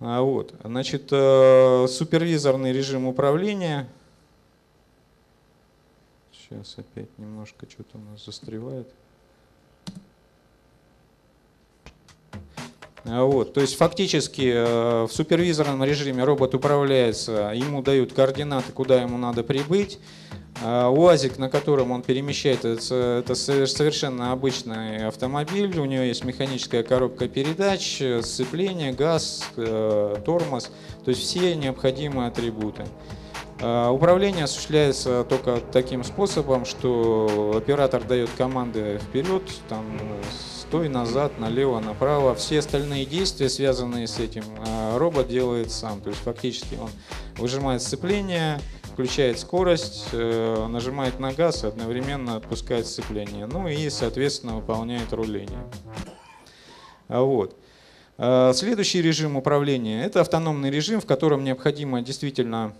А 0.00 0.22
вот, 0.22 0.54
значит, 0.64 1.08
э, 1.12 1.86
супервизорный 1.86 2.72
режим 2.72 3.06
управления. 3.06 3.86
Сейчас 6.32 6.76
опять 6.78 7.16
немножко 7.18 7.66
что-то 7.70 7.98
у 7.98 8.00
нас 8.10 8.24
застревает. 8.24 8.88
Вот, 13.20 13.52
то 13.52 13.60
есть 13.60 13.76
фактически 13.76 15.06
в 15.06 15.12
супервизорном 15.12 15.84
режиме 15.84 16.24
робот 16.24 16.54
управляется, 16.54 17.52
ему 17.54 17.82
дают 17.82 18.12
координаты, 18.12 18.72
куда 18.72 19.02
ему 19.02 19.18
надо 19.18 19.42
прибыть, 19.42 19.98
а, 20.62 20.90
УАЗик, 20.90 21.38
на 21.38 21.48
котором 21.48 21.90
он 21.90 22.02
перемещает, 22.02 22.64
это 22.64 23.34
совершенно 23.34 24.32
обычный 24.32 25.08
автомобиль. 25.08 25.78
У 25.78 25.84
него 25.84 26.02
есть 26.02 26.24
механическая 26.24 26.82
коробка 26.82 27.28
передач, 27.28 28.02
сцепление, 28.22 28.92
газ, 28.92 29.44
э, 29.56 30.16
тормоз, 30.24 30.70
то 31.04 31.08
есть 31.10 31.22
все 31.22 31.54
необходимые 31.56 32.28
атрибуты. 32.28 32.84
Управление 33.60 34.44
осуществляется 34.44 35.22
только 35.22 35.60
таким 35.72 36.02
способом, 36.02 36.64
что 36.64 37.54
оператор 37.56 38.02
дает 38.02 38.28
команды 38.36 38.98
вперед, 38.98 39.42
там, 39.68 39.84
стой, 40.72 40.88
назад, 40.88 41.38
налево, 41.38 41.80
направо. 41.80 42.34
Все 42.34 42.60
остальные 42.60 43.04
действия, 43.04 43.50
связанные 43.50 44.06
с 44.06 44.18
этим, 44.18 44.42
а, 44.66 44.96
робот 44.96 45.28
делает 45.28 45.70
сам. 45.70 46.00
То 46.00 46.08
есть 46.08 46.22
фактически 46.22 46.76
он 46.80 46.88
выжимает 47.36 47.82
сцепление, 47.82 48.58
включает 48.84 49.38
скорость, 49.38 50.06
э, 50.12 50.66
нажимает 50.70 51.20
на 51.20 51.34
газ 51.34 51.64
и 51.64 51.66
одновременно 51.66 52.36
отпускает 52.36 52.86
сцепление. 52.86 53.44
Ну 53.44 53.68
и, 53.68 53.90
соответственно, 53.90 54.56
выполняет 54.56 55.12
руление. 55.12 55.62
А 57.08 57.20
вот. 57.20 57.54
А 58.16 58.54
следующий 58.54 59.02
режим 59.02 59.36
управления– 59.36 60.02
это 60.06 60.22
автономный 60.22 60.70
режим, 60.70 61.02
в 61.02 61.06
котором 61.06 61.44
необходимо 61.44 62.00
действительно 62.00 62.72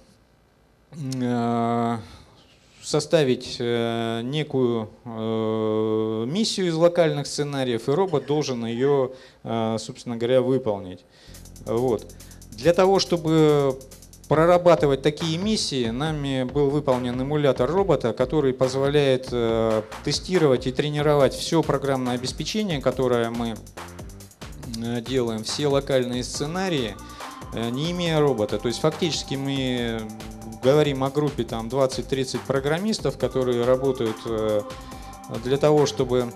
э, 0.92 1.98
составить 2.82 3.56
э, 3.58 4.20
некую 4.24 4.90
миссию 6.26 6.68
из 6.68 6.74
локальных 6.74 7.26
сценариев, 7.26 7.88
и 7.88 7.92
робот 7.92 8.26
должен 8.26 8.64
ее, 8.64 9.12
собственно 9.42 10.16
говоря, 10.16 10.40
выполнить. 10.40 11.04
Вот. 11.64 12.12
Для 12.52 12.72
того, 12.72 12.98
чтобы 12.98 13.78
прорабатывать 14.32 15.02
такие 15.02 15.36
миссии, 15.36 15.90
нами 15.90 16.44
был 16.44 16.70
выполнен 16.70 17.20
эмулятор 17.20 17.70
робота, 17.70 18.14
который 18.14 18.54
позволяет 18.54 19.28
э, 19.30 19.82
тестировать 20.04 20.66
и 20.66 20.72
тренировать 20.72 21.34
все 21.34 21.62
программное 21.62 22.14
обеспечение, 22.14 22.80
которое 22.80 23.28
мы 23.28 23.56
э, 24.78 25.02
делаем, 25.02 25.44
все 25.44 25.66
локальные 25.66 26.24
сценарии, 26.24 26.96
э, 27.52 27.68
не 27.68 27.90
имея 27.90 28.20
робота. 28.20 28.58
То 28.58 28.68
есть 28.68 28.80
фактически 28.80 29.34
мы 29.34 30.00
говорим 30.62 31.04
о 31.04 31.10
группе 31.10 31.44
там 31.44 31.68
20-30 31.68 32.40
программистов, 32.46 33.18
которые 33.18 33.64
работают 33.64 34.16
э, 34.26 34.62
для 35.44 35.56
того, 35.56 35.86
чтобы 35.86 36.32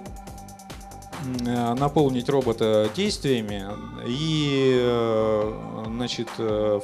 э, 1.45 1.75
наполнить 1.75 2.29
робота 2.29 2.91
действиями 2.95 3.67
и 4.07 4.79
э, 4.81 5.85
значит, 5.87 6.29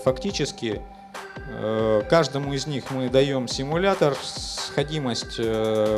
фактически 0.05 0.81
каждому 2.09 2.53
из 2.53 2.67
них 2.67 2.91
мы 2.91 3.09
даем 3.09 3.49
симулятор, 3.49 4.15
сходимость 4.23 5.37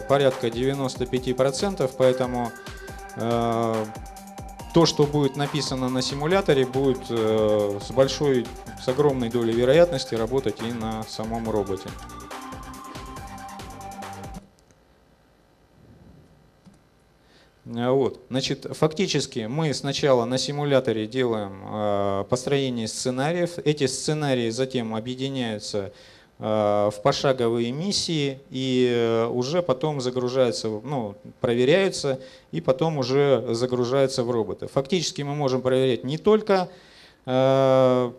порядка 0.08 0.48
95%, 0.48 1.90
поэтому 1.96 2.50
то, 4.74 4.86
что 4.86 5.04
будет 5.04 5.36
написано 5.36 5.88
на 5.88 6.02
симуляторе, 6.02 6.66
будет 6.66 7.06
с 7.08 7.90
большой, 7.92 8.44
с 8.84 8.88
огромной 8.88 9.30
долей 9.30 9.52
вероятности 9.52 10.16
работать 10.16 10.60
и 10.60 10.72
на 10.72 11.04
самом 11.04 11.48
роботе. 11.48 11.88
Вот. 17.64 18.20
Значит, 18.28 18.66
фактически 18.70 19.46
мы 19.48 19.72
сначала 19.72 20.26
на 20.26 20.36
симуляторе 20.36 21.06
делаем 21.06 21.62
э, 21.64 22.24
построение 22.28 22.86
сценариев. 22.86 23.58
Эти 23.58 23.86
сценарии 23.86 24.50
затем 24.50 24.94
объединяются 24.94 25.78
э, 25.78 25.90
в 26.38 26.94
пошаговые 27.02 27.70
миссии 27.70 28.40
и 28.50 28.90
э, 28.92 29.26
уже 29.28 29.62
потом 29.62 30.00
загружаются, 30.00 30.68
ну, 30.68 31.14
проверяются 31.40 32.18
и 32.50 32.60
потом 32.60 32.98
уже 32.98 33.54
загружаются 33.54 34.24
в 34.24 34.30
роботы. 34.32 34.66
Фактически 34.66 35.22
мы 35.22 35.36
можем 35.36 35.62
проверять 35.62 36.02
не 36.02 36.18
только 36.18 36.68
э, 37.24 38.12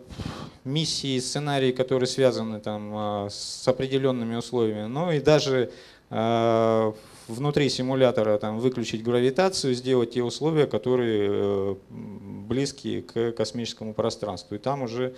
миссии, 0.64 1.18
сценарии, 1.18 1.72
которые 1.72 2.06
связаны 2.06 2.60
там, 2.60 3.26
э, 3.26 3.28
с 3.30 3.68
определенными 3.68 4.36
условиями, 4.36 4.86
но 4.86 5.12
и 5.12 5.20
даже 5.20 5.70
э, 6.08 6.92
внутри 7.28 7.68
симулятора 7.68 8.38
там, 8.38 8.58
выключить 8.58 9.02
гравитацию, 9.02 9.74
сделать 9.74 10.12
те 10.12 10.22
условия, 10.22 10.66
которые 10.66 11.28
э, 11.30 11.74
близки 11.90 13.02
к 13.02 13.32
космическому 13.32 13.94
пространству. 13.94 14.54
И 14.54 14.58
там 14.58 14.82
уже 14.82 15.14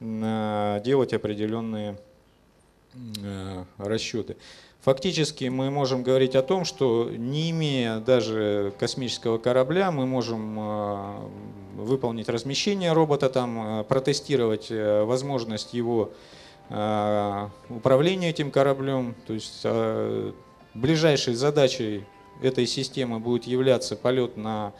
э, 0.00 0.80
делать 0.84 1.12
определенные 1.12 1.92
э, 1.92 2.13
расчеты. 3.78 4.36
Фактически 4.82 5.44
мы 5.46 5.70
можем 5.70 6.02
говорить 6.02 6.34
о 6.36 6.42
том, 6.42 6.64
что 6.64 7.10
не 7.10 7.50
имея 7.50 8.00
даже 8.00 8.72
космического 8.78 9.38
корабля, 9.38 9.90
мы 9.90 10.06
можем 10.06 11.30
выполнить 11.76 12.28
размещение 12.28 12.92
робота, 12.92 13.30
там, 13.30 13.84
протестировать 13.84 14.70
возможность 14.70 15.72
его 15.74 16.12
управления 16.68 18.30
этим 18.30 18.50
кораблем, 18.50 19.14
то 19.26 19.32
есть 19.32 19.64
Ближайшей 20.74 21.34
задачей 21.34 22.04
этой 22.42 22.66
системы 22.66 23.20
будет 23.20 23.44
являться 23.46 23.94
полет 23.94 24.36
на 24.36 24.72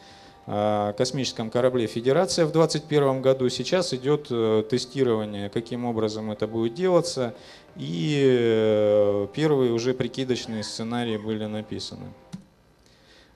космическом 0.45 1.49
корабле 1.49 1.87
Федерация 1.87 2.45
в 2.45 2.51
2021 2.51 3.21
году. 3.21 3.49
Сейчас 3.49 3.93
идет 3.93 4.27
э, 4.29 4.63
тестирование, 4.69 5.49
каким 5.49 5.85
образом 5.85 6.31
это 6.31 6.45
будет 6.45 6.75
делаться, 6.75 7.33
и 7.75 8.21
э, 8.23 9.27
первые 9.33 9.73
уже 9.73 9.95
прикидочные 9.95 10.63
сценарии 10.63 11.17
были 11.17 11.45
написаны. 11.45 12.05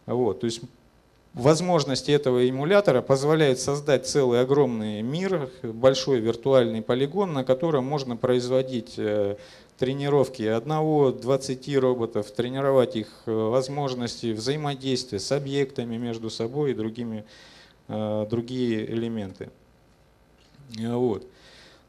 Вот, 0.05 0.41
то 0.41 0.45
есть 0.45 0.61
возможности 1.33 2.11
этого 2.11 2.47
эмулятора 2.47 3.01
позволяют 3.01 3.59
создать 3.59 4.07
целый 4.07 4.41
огромный 4.41 5.01
мир, 5.01 5.49
большой 5.63 6.19
виртуальный 6.19 6.83
полигон, 6.83 7.33
на 7.33 7.43
котором 7.43 7.85
можно 7.85 8.17
производить 8.17 8.99
э, 9.79 9.85
тренировки 9.85 10.43
одного-двадцати 10.43 11.77
роботов, 11.77 12.29
тренировать 12.31 12.95
их 12.95 13.07
э, 13.25 13.31
возможности 13.31 14.33
взаимодействия 14.33 15.19
с 15.19 15.31
объектами 15.31 15.97
между 15.97 16.29
собой 16.29 16.71
и 16.71 16.73
другими, 16.73 17.23
э, 17.87 18.27
другие 18.29 18.85
элементы. 18.91 19.49
Вот. 20.77 21.25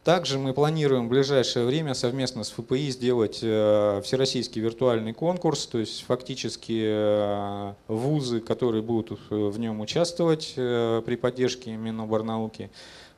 Также 0.04 0.38
мы 0.38 0.54
планируем 0.54 1.08
в 1.08 1.10
ближайшее 1.10 1.66
время 1.66 1.92
совместно 1.92 2.42
с 2.44 2.50
ФПИ 2.50 2.90
сделать 2.90 3.40
э, 3.42 4.00
всероссийский 4.02 4.62
виртуальный 4.62 5.12
конкурс, 5.12 5.66
то 5.66 5.78
есть 5.78 6.04
фактически 6.06 7.74
вузы, 7.86 8.40
которые 8.40 8.82
будут 8.82 9.20
в 9.28 9.58
нем 9.58 9.80
участвовать 9.80 10.54
при 10.54 11.16
поддержке 11.16 11.76
Миноборнауки, 11.76 12.70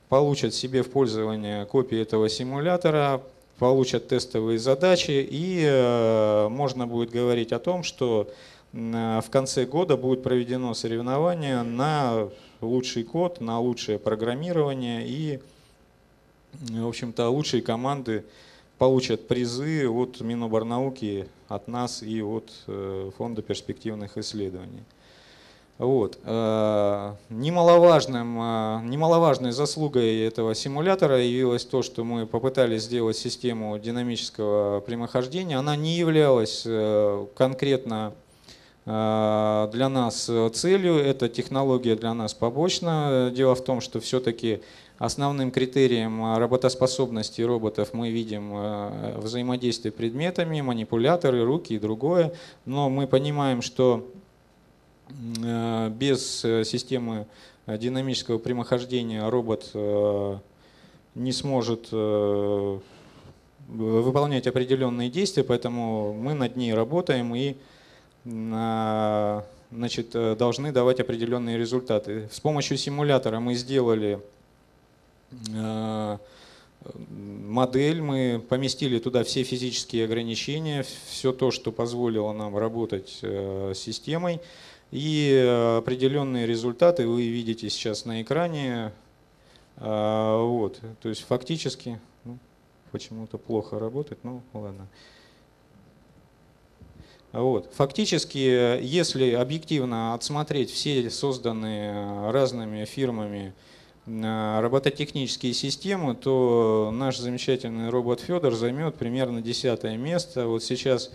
получат 0.09 0.53
себе 0.53 0.83
в 0.83 0.91
пользование 0.91 1.65
копии 1.65 1.99
этого 1.99 2.27
симулятора, 2.27 3.23
получат 3.63 4.09
тестовые 4.09 4.59
задачи, 4.59 5.25
и 5.31 5.63
э, 5.63 6.49
можно 6.49 6.85
будет 6.85 7.11
говорить 7.11 7.53
о 7.53 7.59
том, 7.59 7.83
что 7.83 8.29
в 8.73 9.25
конце 9.31 9.65
года 9.65 9.95
будет 9.95 10.21
проведено 10.21 10.73
соревнование 10.73 11.63
на 11.63 12.27
лучший 12.59 13.05
код, 13.05 13.39
на 13.39 13.61
лучшее 13.61 13.99
программирование, 13.99 15.07
и, 15.07 15.39
в 16.51 16.85
общем-то, 16.85 17.29
лучшие 17.29 17.61
команды 17.61 18.25
получат 18.77 19.29
призы 19.29 19.87
от 19.87 20.19
Миноборнауки, 20.19 21.27
от 21.47 21.69
нас 21.69 22.03
и 22.03 22.21
от 22.21 22.51
э, 22.67 23.11
Фонда 23.17 23.41
перспективных 23.43 24.17
исследований. 24.17 24.83
Вот. 25.79 26.19
Э, 26.23 27.15
немаловажным, 27.29 28.37
э, 28.39 28.81
немаловажной 28.83 29.51
заслугой 29.51 30.21
этого 30.21 30.53
симулятора 30.53 31.19
явилось 31.19 31.65
то, 31.65 31.81
что 31.81 32.03
мы 32.03 32.27
попытались 32.27 32.83
сделать 32.83 33.17
систему 33.17 33.77
динамического 33.79 34.81
прямохождения. 34.81 35.57
Она 35.57 35.75
не 35.75 35.95
являлась 35.95 36.63
э, 36.65 37.25
конкретно 37.35 38.13
для 38.85 39.87
нас 39.89 40.29
целью, 40.55 40.95
эта 40.95 41.29
технология 41.29 41.95
для 41.95 42.13
нас 42.13 42.33
побочна. 42.33 43.31
Дело 43.33 43.55
в 43.55 43.63
том, 43.63 43.79
что 43.79 44.01
все-таки 44.01 44.59
основным 44.97 45.51
критерием 45.51 46.35
работоспособности 46.35 47.41
роботов 47.43 47.91
мы 47.93 48.09
видим 48.11 49.21
взаимодействие 49.21 49.93
предметами, 49.93 50.59
манипуляторы, 50.59 51.45
руки 51.45 51.75
и 51.75 51.79
другое. 51.79 52.33
Но 52.65 52.89
мы 52.89 53.07
понимаем, 53.07 53.61
что 53.61 54.05
без 55.09 56.43
э, 56.45 56.63
системы 56.63 57.27
э, 57.65 57.77
динамического 57.77 58.37
прямохождения 58.37 59.27
робот 59.27 59.71
не 61.15 61.31
сможет 61.31 61.91
выполнять 63.67 64.47
определенные 64.47 65.11
действия, 65.11 65.43
поэтому 65.43 66.13
мы 66.13 66.33
над 66.33 66.55
ней 66.55 66.73
работаем 66.73 67.35
и 67.35 67.55
значит, 69.71 70.09
должны 70.11 70.71
давать 70.71 70.99
определенные 70.99 71.59
результаты. 71.59 72.27
С 72.31 72.39
помощью 72.39 72.77
симулятора 72.77 73.39
мы 73.39 73.53
сделали 73.53 74.19
модель, 77.11 78.01
мы 78.01 78.43
поместили 78.49 78.97
туда 78.97 79.23
все 79.23 79.43
физические 79.43 80.05
ограничения, 80.05 80.83
все 81.07 81.31
то, 81.31 81.51
что 81.51 81.71
позволило 81.71 82.33
нам 82.33 82.57
работать 82.57 83.19
с 83.21 83.75
системой. 83.75 84.41
И 84.93 85.75
определенные 85.79 86.45
результаты 86.45 87.07
вы 87.07 87.27
видите 87.27 87.67
сейчас 87.71 88.05
на 88.05 88.21
экране. 88.21 88.91
Вот, 89.77 90.79
то 91.01 91.09
есть 91.09 91.23
фактически 91.23 91.99
ну, 92.25 92.37
почему-то 92.91 93.39
плохо 93.39 93.79
работает, 93.79 94.23
ну 94.23 94.43
ладно. 94.53 94.87
Вот. 97.31 97.71
Фактически, 97.73 98.37
если 98.37 99.31
объективно 99.31 100.13
отсмотреть 100.13 100.69
все 100.69 101.09
созданные 101.09 102.29
разными 102.29 102.85
фирмами 102.85 103.55
э, 104.05 104.59
робототехнические 104.61 105.53
системы, 105.53 106.13
то 106.13 106.91
наш 106.93 107.17
замечательный 107.17 107.89
робот 107.89 108.21
Федор 108.21 108.53
займет 108.53 108.93
примерно 108.95 109.41
десятое 109.41 109.97
место. 109.97 110.45
Вот 110.45 110.63
сейчас 110.63 111.09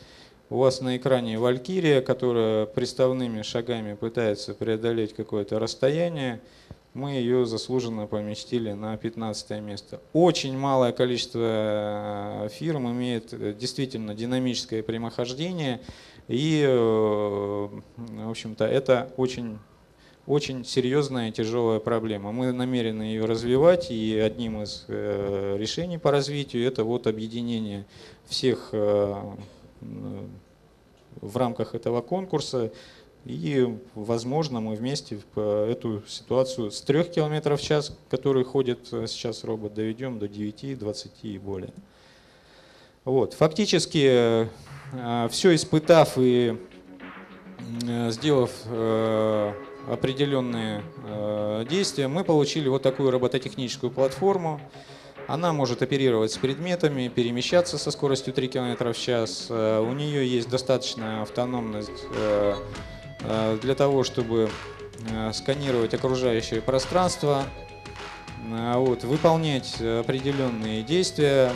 у 0.51 0.57
вас 0.59 0.81
на 0.81 0.97
экране 0.97 1.39
Валькирия, 1.39 2.01
которая 2.01 2.67
приставными 2.67 3.43
шагами 3.43 3.95
пытается 3.95 4.55
преодолеть 4.55 5.15
какое-то 5.15 5.59
расстояние 5.59 6.41
мы 6.99 7.13
ее 7.13 7.47
заслуженно 7.47 8.07
поместили 8.07 8.73
на 8.73 8.97
15 8.97 9.63
место. 9.63 10.01
Очень 10.13 10.59
малое 10.59 10.93
количество 10.93 11.41
э, 11.43 12.49
фирм 12.51 12.91
имеет 12.91 13.33
э, 13.33 13.55
действительно 13.55 14.15
динамическое 14.15 14.83
прямохождение, 14.83 15.81
и, 16.27 16.65
э, 16.67 16.69
в 16.69 18.31
общем-то, 18.31 18.67
это 18.67 19.13
очень 19.17 19.59
очень 20.27 20.63
серьезная 20.63 21.31
и 21.31 21.33
тяжелая 21.33 21.79
проблема. 21.79 22.33
Мы 22.33 22.53
намерены 22.53 23.03
ее 23.03 23.25
развивать, 23.25 23.91
и 23.91 24.19
одним 24.19 24.63
из 24.63 24.85
решений 24.87 25.97
по 25.97 26.11
развитию 26.11 26.67
это 26.67 26.85
вот 26.85 27.07
объединение 27.07 27.87
всех 28.27 28.75
в 29.81 31.37
рамках 31.37 31.75
этого 31.75 32.01
конкурса 32.01 32.71
и, 33.25 33.77
возможно, 33.95 34.61
мы 34.61 34.75
вместе 34.75 35.21
эту 35.37 36.03
ситуацию 36.07 36.71
с 36.71 36.81
3 36.81 37.05
км 37.05 37.57
в 37.57 37.61
час, 37.61 37.97
который 38.09 38.45
ходит 38.45 38.89
э, 38.93 39.07
сейчас 39.07 39.45
робот, 39.45 39.75
доведем 39.75 40.19
до 40.19 40.29
9, 40.29 40.79
20 40.79 41.13
и 41.25 41.39
более. 41.39 41.73
Вот. 43.05 43.35
Фактически, 43.35 44.49
э, 44.93 45.29
все 45.31 45.55
испытав 45.55 46.17
и 46.17 46.57
э, 47.87 48.11
сделав 48.11 48.51
определенные 49.89 50.83
действия, 51.69 52.09
мы 52.09 52.25
получили 52.25 52.69
вот 52.69 52.83
такую 52.83 53.11
робототехническую 53.11 53.91
платформу. 53.91 54.61
Она 55.29 55.53
может 55.53 55.83
оперировать 55.83 56.33
с 56.33 56.39
предметами, 56.39 57.07
перемещаться 57.09 57.79
со 57.79 57.93
скоростью 57.93 58.35
3 58.35 58.49
км 58.49 58.93
в 58.93 58.99
час. 58.99 59.47
У 59.51 59.93
нее 59.93 60.27
есть 60.27 60.49
достаточная 60.49 61.23
автономность 61.23 62.07
Э, 63.21 63.59
для 63.61 63.75
того, 63.75 64.05
чтобы 64.05 64.51
э, 65.11 65.33
сканировать 65.33 65.95
окружающее 65.95 66.61
пространство, 66.61 67.45
э, 68.51 68.75
вот, 68.77 69.05
выполнять 69.05 69.81
определенные 69.81 70.83
действия 70.83 71.53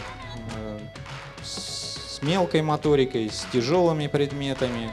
с 1.42 2.20
мелкой 2.22 2.62
моторикой, 2.62 3.30
с 3.30 3.46
тяжелыми 3.52 4.06
предметами. 4.06 4.92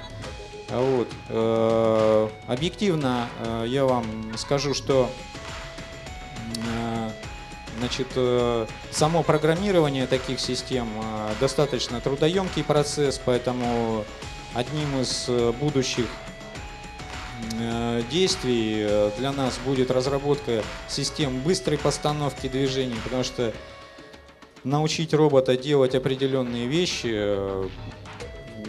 Вот. 0.69 1.07
Объективно 2.47 3.27
я 3.65 3.85
вам 3.85 4.05
скажу, 4.37 4.73
что 4.73 5.09
значит, 7.79 8.07
само 8.91 9.23
программирование 9.23 10.07
таких 10.07 10.39
систем 10.39 10.87
достаточно 11.39 11.99
трудоемкий 12.01 12.63
процесс, 12.63 13.19
поэтому 13.23 14.05
одним 14.53 15.01
из 15.01 15.29
будущих 15.59 16.05
Э, 17.59 18.01
действий 18.09 18.85
э, 18.87 19.11
для 19.17 19.31
нас 19.31 19.59
будет 19.65 19.91
разработка 19.91 20.63
систем 20.87 21.41
быстрой 21.41 21.77
постановки 21.77 22.47
движений, 22.47 22.95
потому 23.03 23.23
что 23.23 23.53
научить 24.63 25.13
робота 25.13 25.57
делать 25.57 25.95
определенные 25.95 26.67
вещи 26.67 27.09
э, 27.11 27.69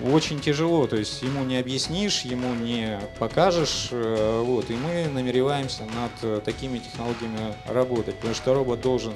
очень 0.04 0.40
тяжело, 0.40 0.86
то 0.86 0.96
есть 0.96 1.22
ему 1.22 1.44
не 1.44 1.56
объяснишь, 1.58 2.22
ему 2.22 2.54
не 2.54 3.00
покажешь, 3.18 3.88
вот, 3.90 4.70
и 4.70 4.74
мы 4.74 5.08
намереваемся 5.12 5.82
над 5.84 6.44
такими 6.44 6.78
технологиями 6.78 7.54
работать, 7.66 8.16
потому 8.16 8.34
что 8.34 8.54
робот 8.54 8.80
должен 8.80 9.14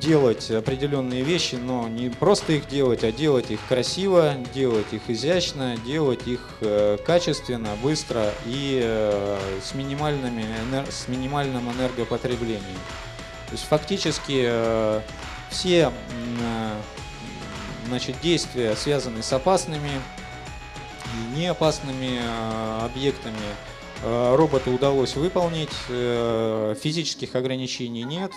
делать 0.00 0.50
определенные 0.50 1.22
вещи, 1.22 1.56
но 1.56 1.86
не 1.86 2.08
просто 2.08 2.54
их 2.54 2.68
делать, 2.68 3.04
а 3.04 3.12
делать 3.12 3.50
их 3.50 3.60
красиво, 3.68 4.34
делать 4.54 4.86
их 4.92 5.02
изящно, 5.08 5.76
делать 5.76 6.26
их 6.26 6.40
э, 6.60 6.96
качественно, 7.04 7.76
быстро 7.82 8.32
и 8.46 8.80
э, 8.82 9.38
с, 9.62 9.74
минимальными, 9.74 10.44
с 10.90 11.06
минимальным 11.06 11.70
энергопотреблением. 11.70 12.80
То 13.46 13.52
есть 13.52 13.64
фактически 13.64 14.42
э, 14.46 15.00
все 15.50 15.92
значит, 17.90 18.16
действия, 18.22 18.74
связанные 18.74 19.22
с 19.22 19.32
опасными 19.32 19.90
и 21.14 21.38
неопасными 21.38 22.20
объектами, 22.82 23.36
роботу 24.02 24.70
удалось 24.70 25.14
выполнить, 25.16 25.74
физических 26.80 27.34
ограничений 27.34 28.04
нет. 28.04 28.32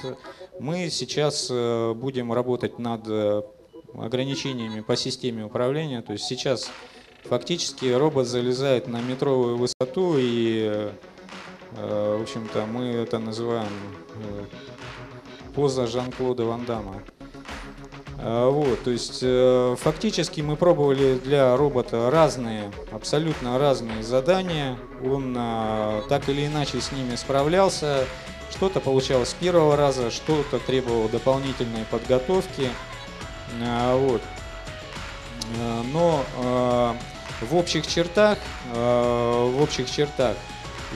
Мы 0.59 0.89
сейчас 0.89 1.47
э, 1.49 1.93
будем 1.93 2.31
работать 2.31 2.77
над 2.77 3.07
э, 3.07 3.41
ограничениями 3.95 4.81
по 4.81 4.95
системе 4.95 5.45
управления. 5.45 6.01
То 6.01 6.13
есть 6.13 6.25
сейчас 6.25 6.69
фактически 7.23 7.85
робот 7.85 8.27
залезает 8.27 8.87
на 8.87 9.01
метровую 9.01 9.57
высоту 9.57 10.15
и, 10.17 10.91
э, 11.71 12.17
в 12.17 12.21
общем-то, 12.21 12.65
мы 12.67 12.85
это 12.85 13.17
называем 13.17 13.71
поза 15.55 15.87
Жан-Клода 15.87 16.45
Ван 16.45 16.65
Дамма. 16.65 17.01
Вот, 18.25 18.81
то 18.83 18.89
есть 18.89 19.19
фактически 19.81 20.39
мы 20.39 20.55
пробовали 20.55 21.15
для 21.15 21.57
робота 21.57 22.09
разные, 22.09 22.71
абсолютно 22.91 23.59
разные 23.59 24.01
задания. 24.01 24.77
Он 25.03 25.33
так 26.07 26.29
или 26.29 26.47
иначе 26.47 26.79
с 26.79 26.93
ними 26.93 27.15
справлялся. 27.17 28.05
Что-то 28.49 28.79
получалось 28.79 29.29
с 29.29 29.33
первого 29.33 29.75
раза, 29.75 30.09
что-то 30.09 30.59
требовало 30.59 31.09
дополнительной 31.09 31.83
подготовки. 31.91 32.69
А, 33.61 33.97
вот. 33.97 34.21
А, 35.59 35.83
но 35.91 36.23
а, 36.37 36.95
в 37.41 37.55
общих 37.55 37.87
чертах, 37.87 38.37
в 38.71 39.61
общих 39.61 39.91
чертах, 39.91 40.37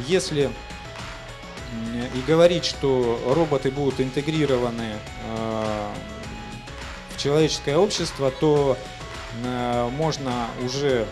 если 0.08 0.50
и 2.16 2.22
говорить, 2.26 2.64
что 2.64 3.20
роботы 3.28 3.70
будут 3.70 4.00
интегрированы 4.00 4.94
человеческое 7.18 7.78
общество, 7.78 8.32
то 8.32 8.78
можно 9.92 10.48
уже 10.64 11.06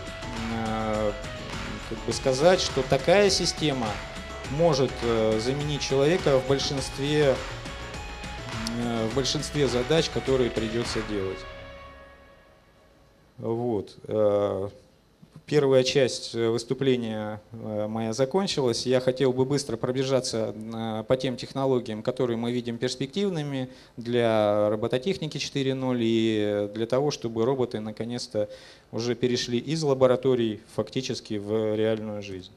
как 1.88 1.98
бы 1.98 2.12
сказать, 2.12 2.60
что 2.60 2.82
такая 2.82 3.30
система 3.30 3.88
может 4.50 4.90
э, 5.02 5.38
заменить 5.40 5.80
человека 5.80 6.38
в 6.38 6.48
большинстве, 6.48 7.34
э, 8.78 9.08
в 9.08 9.14
большинстве 9.14 9.68
задач, 9.68 10.08
которые 10.10 10.50
придется 10.50 11.00
делать. 11.08 11.38
Вот. 13.38 13.96
Э, 15.46 15.50
первая 15.50 15.82
часть 15.82 16.34
выступления 16.34 17.40
моя 17.52 18.12
закончилась. 18.12 18.86
Я 18.86 19.00
хотел 19.00 19.32
бы 19.32 19.44
быстро 19.44 19.76
пробежаться 19.76 20.54
по 21.08 21.16
тем 21.16 21.36
технологиям, 21.36 22.02
которые 22.02 22.36
мы 22.36 22.52
видим 22.52 22.78
перспективными 22.78 23.68
для 23.96 24.68
робототехники 24.70 25.38
4.0 25.38 25.98
и 26.00 26.70
для 26.74 26.86
того, 26.86 27.10
чтобы 27.10 27.44
роботы 27.44 27.80
наконец-то 27.80 28.48
уже 28.92 29.14
перешли 29.14 29.58
из 29.58 29.82
лабораторий 29.82 30.60
фактически 30.74 31.34
в 31.34 31.76
реальную 31.76 32.22
жизнь. 32.22 32.52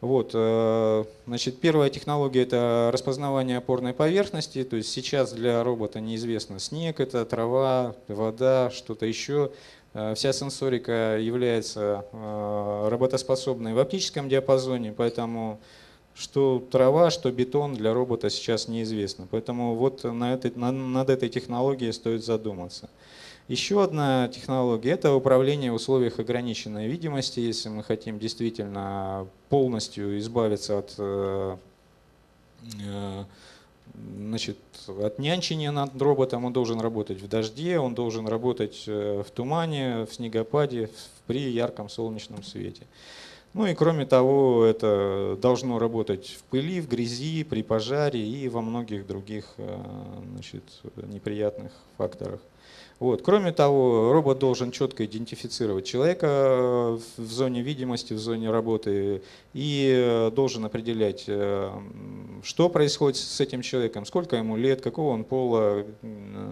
Вот, 0.00 0.30
э, 0.32 1.04
значит, 1.26 1.60
первая 1.60 1.90
технология– 1.90 2.42
это 2.42 2.90
распознавание 2.90 3.58
опорной 3.58 3.92
поверхности. 3.92 4.64
То 4.64 4.76
есть 4.76 4.90
сейчас 4.90 5.32
для 5.32 5.62
робота 5.62 6.00
неизвестно, 6.00 6.58
снег 6.58 7.00
это, 7.00 7.26
трава, 7.26 7.94
вода, 8.08 8.70
что-то 8.70 9.04
еще. 9.04 9.50
Э, 9.92 10.14
вся 10.14 10.32
сенсорика 10.32 11.18
является 11.18 12.04
э, 12.12 12.88
работоспособной 12.90 13.74
в 13.74 13.78
оптическом 13.78 14.28
диапазоне, 14.28 14.92
поэтому 14.92 15.58
что 16.14 16.62
трава, 16.70 17.10
что 17.10 17.30
бетон 17.30 17.74
для 17.74 17.94
робота 17.94 18.30
сейчас 18.30 18.68
неизвестно. 18.68 19.26
Поэтому 19.30 19.74
вот 19.74 20.04
на 20.04 20.34
этой, 20.34 20.52
на, 20.54 20.70
над 20.70 21.08
этой 21.10 21.28
технологией 21.28 21.92
стоит 21.92 22.24
задуматься. 22.24 22.88
Еще 23.48 23.82
одна 23.82 24.28
технология– 24.28 24.90
это 24.92 25.12
управление 25.12 25.72
в 25.72 25.76
условиях 25.76 26.20
ограниченной 26.20 26.86
видимости. 26.86 27.40
Если 27.40 27.68
мы 27.68 27.82
хотим 27.82 28.18
действительно 28.18 29.26
полностью 29.48 30.18
избавиться 30.18 30.78
от 30.78 31.58
значит, 33.94 34.58
от 34.86 35.18
нянчения 35.18 35.70
над 35.70 36.00
роботом 36.00 36.44
он 36.44 36.52
должен 36.52 36.80
работать 36.80 37.20
в 37.20 37.28
дожде, 37.28 37.78
он 37.78 37.94
должен 37.94 38.26
работать 38.26 38.84
в 38.86 39.26
тумане, 39.34 40.06
в 40.06 40.14
снегопаде, 40.14 40.90
при 41.26 41.50
ярком 41.50 41.88
солнечном 41.88 42.42
свете. 42.42 42.86
Ну 43.52 43.66
и 43.66 43.74
кроме 43.74 44.06
того, 44.06 44.64
это 44.64 45.36
должно 45.42 45.78
работать 45.80 46.28
в 46.28 46.44
пыли, 46.44 46.80
в 46.80 46.88
грязи, 46.88 47.42
при 47.42 47.62
пожаре 47.62 48.24
и 48.24 48.48
во 48.48 48.60
многих 48.60 49.08
других 49.08 49.54
э, 49.56 49.76
значит, 50.34 50.62
неприятных 50.96 51.72
факторах. 51.98 52.40
Вот. 53.00 53.22
Кроме 53.22 53.50
того, 53.50 54.12
робот 54.12 54.38
должен 54.38 54.70
четко 54.70 55.06
идентифицировать 55.06 55.86
человека 55.86 56.26
э, 56.26 56.98
в 57.16 57.32
зоне 57.32 57.62
видимости, 57.62 58.12
в 58.12 58.18
зоне 58.18 58.50
работы 58.50 59.22
и 59.54 59.90
э, 59.90 60.30
должен 60.30 60.66
определять, 60.66 61.22
что 62.42 62.68
происходит 62.68 63.16
с 63.16 63.40
этим 63.40 63.62
человеком, 63.62 64.04
сколько 64.04 64.36
ему 64.36 64.56
лет, 64.56 64.82
какого 64.82 65.14
он 65.14 65.24
пола, 65.24 65.84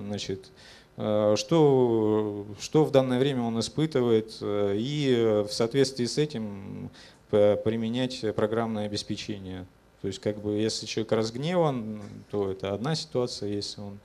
значит, 0.07 0.51
что, 0.97 2.47
что 2.59 2.85
в 2.85 2.91
данное 2.91 3.21
время 3.21 3.43
он 3.43 3.61
испытывает, 3.61 4.39
и 4.43 5.45
в 5.49 5.53
соответствии 5.53 6.07
с 6.07 6.19
этим 6.19 6.91
применять 7.31 8.25
программное 8.35 8.87
обеспечение. 8.87 9.67
То 10.01 10.09
есть, 10.09 10.19
как 10.21 10.41
бы, 10.41 10.53
если 10.53 10.87
человек 10.87 11.13
разгневан, 11.13 12.01
то 12.31 12.51
это 12.51 12.73
одна 12.73 12.95
ситуация, 12.95 13.51
если 13.51 13.81
он 13.81 13.99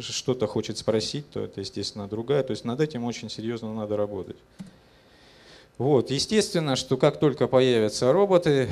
что-то 0.00 0.46
хочет 0.46 0.78
спросить, 0.78 1.30
то 1.30 1.40
это, 1.40 1.60
естественно, 1.60 2.08
другая. 2.08 2.42
То 2.42 2.52
есть 2.52 2.64
над 2.64 2.80
этим 2.80 3.04
очень 3.04 3.30
серьезно 3.30 3.72
надо 3.74 3.96
работать. 3.96 4.36
Вот. 5.78 6.10
Естественно, 6.10 6.76
что 6.76 6.96
как 6.96 7.20
только 7.20 7.46
появятся 7.46 8.12
роботы, 8.12 8.68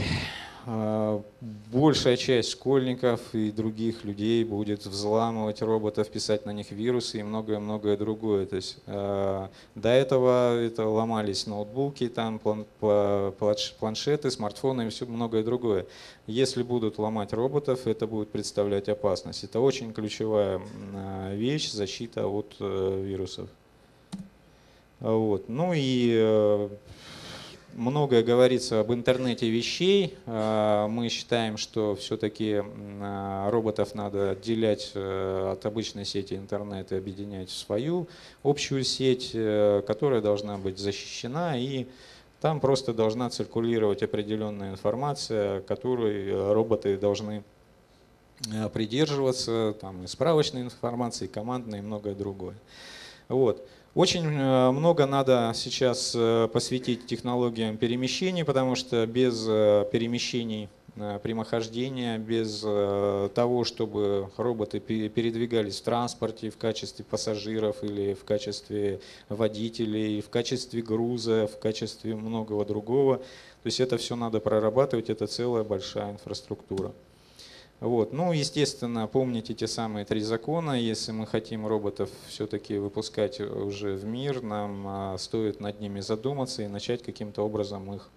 большая 0.67 2.17
часть 2.17 2.51
школьников 2.51 3.21
и 3.33 3.53
других 3.53 4.05
людей 4.05 4.43
будет 4.43 4.85
взламывать 4.85 5.63
роботов, 5.63 6.09
писать 6.11 6.45
на 6.45 6.51
них 6.51 6.73
вирусы 6.73 7.21
и 7.21 7.23
многое-многое 7.23 7.97
другое. 7.97 8.47
То 8.47 8.57
есть 8.57 8.79
а, 8.87 9.49
до 9.77 9.91
этого 9.91 10.61
это 10.61 10.85
ломались 10.89 11.47
ноутбуки, 11.47 12.09
там 12.09 12.41
планшеты, 12.81 14.31
смартфоны 14.33 14.87
и 14.87 14.91
все 14.91 15.07
многое 15.07 15.45
другое. 15.45 15.87
Если 16.27 16.65
будут 16.65 16.99
ломать 16.99 17.33
роботов, 17.33 17.87
это 17.87 18.09
будет 18.09 18.31
представлять 18.31 18.89
опасность. 18.89 19.45
Это 19.45 19.61
очень 19.61 19.93
ключевая 19.93 20.61
а, 20.95 21.33
вещь 21.33 21.71
защита 21.71 22.27
от 22.27 22.57
э, 22.59 23.03
вирусов. 23.05 23.49
Вот. 24.99 25.49
Ну 25.49 25.73
и 25.75 26.11
э, 26.13 26.69
Многое 27.77 28.23
говорится 28.23 28.81
об 28.81 28.91
интернете 28.95 29.51
вещей. 29.51 30.17
А, 30.25 30.89
мы 30.89 31.11
считаем, 31.11 31.59
что 31.59 31.95
все-таки 31.95 32.63
а, 32.65 33.51
роботов 33.51 33.95
надо 33.95 34.31
отделять 34.31 34.93
э, 34.95 35.51
от 35.53 35.67
обычной 35.67 36.07
сети 36.07 36.33
интернет 36.33 36.91
и 36.93 36.97
объединять 36.97 37.51
в 37.51 37.55
свою 37.55 38.09
общую 38.43 38.83
сеть, 38.83 39.33
э, 39.35 39.83
которая 39.87 40.23
должна 40.23 40.57
быть 40.57 40.79
защищена 40.79 41.59
и 41.59 41.85
там 42.41 42.61
просто 42.61 42.95
должна 42.95 43.29
циркулировать 43.29 44.03
определенная 44.03 44.71
информация, 44.71 45.61
которой 45.61 46.55
роботы 46.55 46.97
должны 46.97 47.45
э, 48.55 48.71
придерживаться, 48.71 49.77
там 49.79 50.05
и 50.05 50.07
справочной 50.07 50.63
информации, 50.63 51.27
и 51.27 51.29
командной, 51.29 51.81
и 51.81 51.83
многое 51.83 52.15
другое. 52.15 52.57
Вот. 53.29 53.69
Очень 53.97 54.27
э, 54.27 54.71
много 54.73 55.07
надо 55.07 55.53
сейчас 55.55 56.13
э, 56.15 56.49
посвятить 56.53 57.07
технологиям 57.07 57.79
перемещений, 57.79 58.45
потому 58.45 58.75
что 58.75 59.07
без 59.07 59.47
э, 59.49 59.87
перемещений 59.91 60.69
прямохождения, 61.23 62.17
без 62.17 62.61
того, 63.35 63.65
чтобы 63.65 64.31
роботы 64.39 64.81
передвигались 64.81 65.79
в 65.79 65.85
транспорте 65.85 66.49
в 66.49 66.57
качестве 66.57 67.05
пассажиров 67.05 67.85
или 67.85 68.15
в 68.15 68.25
качестве 68.25 69.01
водителей, 69.29 70.23
в 70.23 70.31
качестве 70.31 70.81
груза, 70.81 71.49
в 71.49 71.59
качестве 71.59 72.17
многого 72.17 72.65
другого. 72.65 73.19
То 73.19 73.67
есть 73.67 73.79
это 73.79 73.99
все 73.99 74.17
надо 74.17 74.41
прорабатывать, 74.41 75.11
это 75.11 75.27
целая 75.27 75.65
большая 75.65 76.13
инфраструктура. 76.13 76.95
Вот. 77.81 78.13
Ну, 78.13 78.33
естественно, 78.33 79.07
помните 79.07 79.53
те 79.53 79.67
самые 79.67 80.07
три 80.07 80.21
закона. 80.21 80.81
Если 80.81 81.13
мы 81.13 81.27
хотим 81.27 81.67
роботов 81.67 82.11
все-таки 82.29 82.79
выпускать 82.79 83.41
уже 83.41 83.95
в 83.95 84.05
мир, 84.05 84.43
нам 84.43 84.85
а, 84.87 85.19
стоит 85.19 85.61
над 85.61 85.81
ними 85.81 86.01
задуматься 86.01 86.63
и 86.63 86.69
начать 86.69 87.03
каким-то 87.03 87.43
образом 87.43 87.95
их 87.95 88.09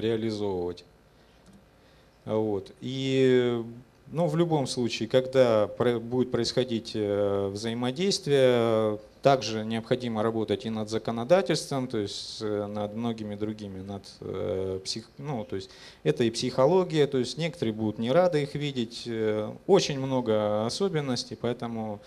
реализовывать. 0.00 0.84
Вот. 2.24 2.72
И 2.80 3.62
ну, 4.08 4.26
в 4.26 4.36
любом 4.36 4.66
случае, 4.66 5.08
когда 5.08 5.66
будет 5.66 6.30
происходить 6.30 6.92
э, 6.94 7.48
взаимодействие, 7.48 8.98
также 9.24 9.64
необходимо 9.64 10.22
работать 10.22 10.66
и 10.66 10.70
над 10.70 10.90
законодательством, 10.90 11.88
то 11.88 11.96
есть 11.96 12.42
э, 12.42 12.66
над 12.66 12.94
многими 12.94 13.36
другими, 13.36 13.80
над 13.80 14.04
э, 14.20 14.80
псих, 14.84 15.08
ну, 15.16 15.46
то 15.46 15.56
есть 15.56 15.70
это 16.02 16.24
и 16.24 16.30
психология, 16.30 17.06
то 17.06 17.16
есть 17.16 17.38
некоторые 17.38 17.72
будут 17.72 17.98
не 17.98 18.12
рады 18.12 18.42
их 18.42 18.54
видеть, 18.54 19.04
э, 19.06 19.50
очень 19.66 19.98
много 19.98 20.66
особенностей, 20.66 21.38
поэтому 21.40 22.00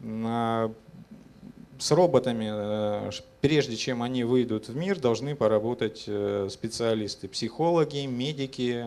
с 0.00 1.90
роботами, 1.90 3.12
прежде 3.42 3.76
чем 3.76 4.02
они 4.02 4.24
выйдут 4.24 4.68
в 4.68 4.76
мир, 4.76 4.98
должны 4.98 5.36
поработать 5.36 6.08
специалисты, 6.48 7.28
психологи, 7.28 8.06
медики, 8.06 8.86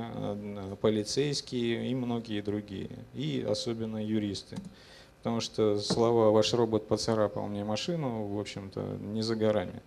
полицейские 0.82 1.91
и 1.91 1.95
многие 1.95 2.41
другие, 2.41 2.89
и 3.13 3.45
особенно 3.47 4.04
юристы 4.04 4.58
потому 5.23 5.39
что 5.39 5.79
слова 5.79 6.31
«ваш 6.31 6.53
робот 6.53 6.86
поцарапал 6.86 7.47
мне 7.47 7.63
машину», 7.63 8.27
в 8.27 8.39
общем-то, 8.41 8.97
не 8.99 9.21
за 9.21 9.38
горами. 9.38 9.81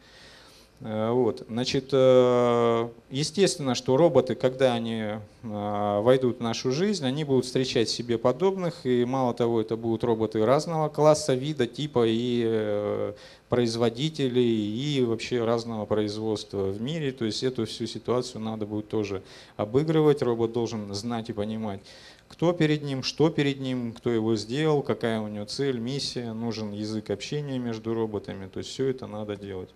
Э, 0.80 1.10
вот. 1.10 1.44
Значит, 1.48 1.90
э, 1.92 2.88
естественно, 3.10 3.74
что 3.74 3.98
роботы, 3.98 4.34
когда 4.34 4.72
они 4.72 5.02
э, 5.02 5.20
войдут 5.42 6.38
в 6.38 6.42
нашу 6.42 6.72
жизнь, 6.72 7.04
они 7.04 7.24
будут 7.24 7.44
встречать 7.44 7.90
себе 7.90 8.16
подобных, 8.16 8.86
и 8.86 9.04
мало 9.04 9.34
того, 9.34 9.60
это 9.60 9.76
будут 9.76 10.04
роботы 10.04 10.44
разного 10.44 10.88
класса, 10.88 11.34
вида, 11.34 11.66
типа 11.66 12.04
и 12.06 13.12
производителей, 13.48 14.98
и 14.98 15.02
вообще 15.02 15.44
разного 15.44 15.84
производства 15.84 16.70
в 16.70 16.80
мире. 16.80 17.12
То 17.12 17.26
есть 17.26 17.42
эту 17.42 17.64
всю 17.66 17.86
ситуацию 17.86 18.40
надо 18.40 18.66
будет 18.66 18.88
тоже 18.88 19.22
обыгрывать, 19.56 20.22
робот 20.22 20.52
должен 20.52 20.92
знать 20.94 21.28
и 21.28 21.32
понимать, 21.32 21.80
кто 22.28 22.52
перед 22.52 22.82
ним, 22.82 23.02
что 23.02 23.30
перед 23.30 23.60
ним, 23.60 23.92
кто 23.92 24.10
его 24.10 24.36
сделал, 24.36 24.82
какая 24.82 25.20
у 25.20 25.28
него 25.28 25.44
цель, 25.44 25.78
миссия, 25.78 26.32
нужен 26.32 26.72
язык 26.72 27.10
общения 27.10 27.58
между 27.58 27.94
роботами, 27.94 28.48
то 28.48 28.58
есть 28.58 28.70
все 28.70 28.88
это 28.88 29.06
надо 29.06 29.36
делать. 29.36 29.70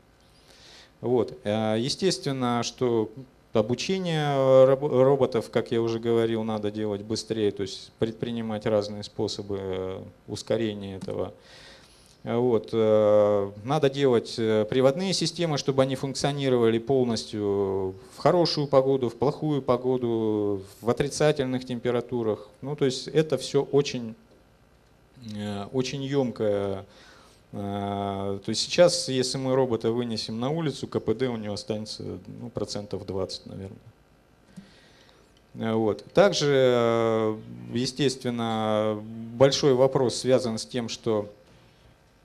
Вот. 1.01 1.39
Э, 1.45 1.77
естественно, 1.79 2.63
что 2.63 3.11
обучение 3.53 4.65
роботов, 4.75 5.51
как 5.51 5.71
я 5.71 5.81
уже 5.81 5.99
говорил, 5.99 6.45
надо 6.45 6.71
делать 6.71 7.03
быстрее, 7.03 7.51
то 7.51 7.63
есть 7.63 7.93
предпринимать 7.99 8.67
разные 8.67 9.03
способы 9.03 9.59
э, 9.61 10.03
ускорения 10.29 10.97
этого 10.97 11.33
вот. 12.23 12.69
Э, 12.73 13.51
надо 13.65 13.89
делать 13.89 14.35
э, 14.37 14.67
приводные 14.69 15.15
системы, 15.15 15.57
чтобы 15.57 15.83
они 15.83 15.97
функционировали 15.97 16.79
полностью 16.79 17.95
в 18.15 18.19
хорошую 18.19 18.67
погоду, 18.67 19.09
в 19.09 19.15
плохую 19.15 19.63
погоду, 19.63 20.63
в 20.83 20.91
отрицательных 20.91 21.65
температурах. 21.65 22.49
Ну, 22.61 22.77
то 22.77 22.85
есть 22.85 23.09
это 23.09 23.39
все 23.39 23.63
очень, 23.63 24.15
э, 25.35 25.65
очень 25.73 26.03
емкое. 26.03 26.85
То 27.53 28.41
есть 28.47 28.61
сейчас, 28.61 29.09
если 29.09 29.37
мы 29.37 29.57
робота 29.57 29.91
вынесем 29.91 30.39
на 30.39 30.51
улицу, 30.51 30.87
КПД 30.87 31.23
у 31.23 31.37
него 31.37 31.55
останется 31.55 32.05
ну, 32.41 32.49
процентов 32.49 33.05
20, 33.05 33.47
наверное. 33.47 35.75
Вот. 35.75 36.05
Также, 36.15 37.37
естественно, 37.73 39.03
большой 39.35 39.75
вопрос 39.75 40.15
связан 40.15 40.59
с 40.59 40.65
тем, 40.65 40.89
что 40.89 41.29
Э, 41.29 41.40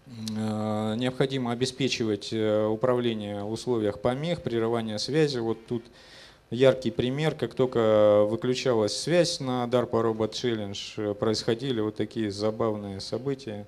необходимо 0.08 1.52
обеспечивать 1.52 2.30
э, 2.32 2.66
управление 2.66 3.44
в 3.44 3.52
условиях 3.52 4.00
помех, 4.00 4.42
прерывания 4.42 4.98
связи. 4.98 5.40
Вот 5.40 5.66
тут 5.66 5.84
яркий 6.52 6.92
пример, 6.92 7.36
как 7.36 7.56
только 7.56 8.24
выключалась 8.26 8.96
связь 8.96 9.40
на 9.40 9.66
DARPA 9.66 10.04
Robot 10.04 10.32
Challenge, 10.32 11.14
происходили 11.16 11.82
вот 11.82 11.96
такие 11.96 12.30
забавные 12.32 13.00
события. 13.00 13.66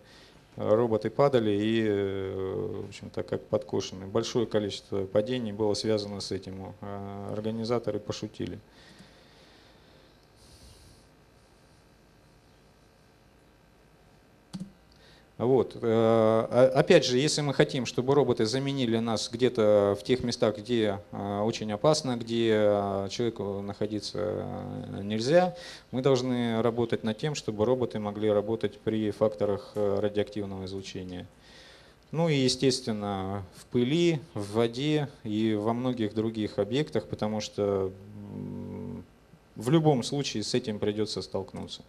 Роботы 0.55 1.09
падали 1.09 1.51
и, 1.51 1.85
э, 1.87 2.81
в 2.83 2.89
общем-то, 2.89 3.23
как 3.23 3.41
подкошенные. 3.43 4.07
Большое 4.07 4.45
количество 4.45 5.05
падений 5.05 5.51
было 5.51 5.73
связано 5.73 6.19
с 6.19 6.31
этим. 6.31 6.73
Организаторы 7.31 7.99
пошутили. 7.99 8.59
Вот. 15.37 15.77
Э, 15.81 16.71
опять 16.73 17.05
же, 17.05 17.17
если 17.19 17.41
мы 17.41 17.53
хотим, 17.53 17.85
чтобы 17.85 18.15
роботы 18.15 18.45
заменили 18.45 18.97
нас 18.97 19.29
где-то 19.31 19.95
в 19.99 20.03
тех 20.03 20.23
местах, 20.23 20.57
где 20.57 20.99
э, 21.11 21.39
очень 21.41 21.71
опасно, 21.71 22.17
где 22.17 22.53
э, 22.55 23.07
человеку 23.11 23.61
находиться 23.61 24.45
нельзя, 25.03 25.55
мы 25.91 26.01
должны 26.01 26.61
работать 26.63 27.03
над 27.03 27.19
тем, 27.19 27.35
чтобы 27.35 27.65
роботы 27.65 27.99
могли 27.99 28.31
работать 28.31 28.79
при 28.79 29.11
факторах 29.11 29.73
радиоактивного 29.75 30.65
излучения. 30.65 31.27
Ну 32.11 32.29
и, 32.29 32.35
естественно, 32.35 33.43
в 33.57 33.65
пыли, 33.65 34.19
в 34.33 34.53
воде 34.53 35.09
и 35.23 35.53
во 35.53 35.73
многих 35.73 36.15
других 36.15 36.57
объектах, 36.57 37.05
потому 37.05 37.41
что 37.41 37.91
в 39.55 39.69
любом 39.69 40.03
случае 40.03 40.43
с 40.43 40.53
этим 40.53 40.79
придется 40.79 41.21
столкнуться. 41.21 41.81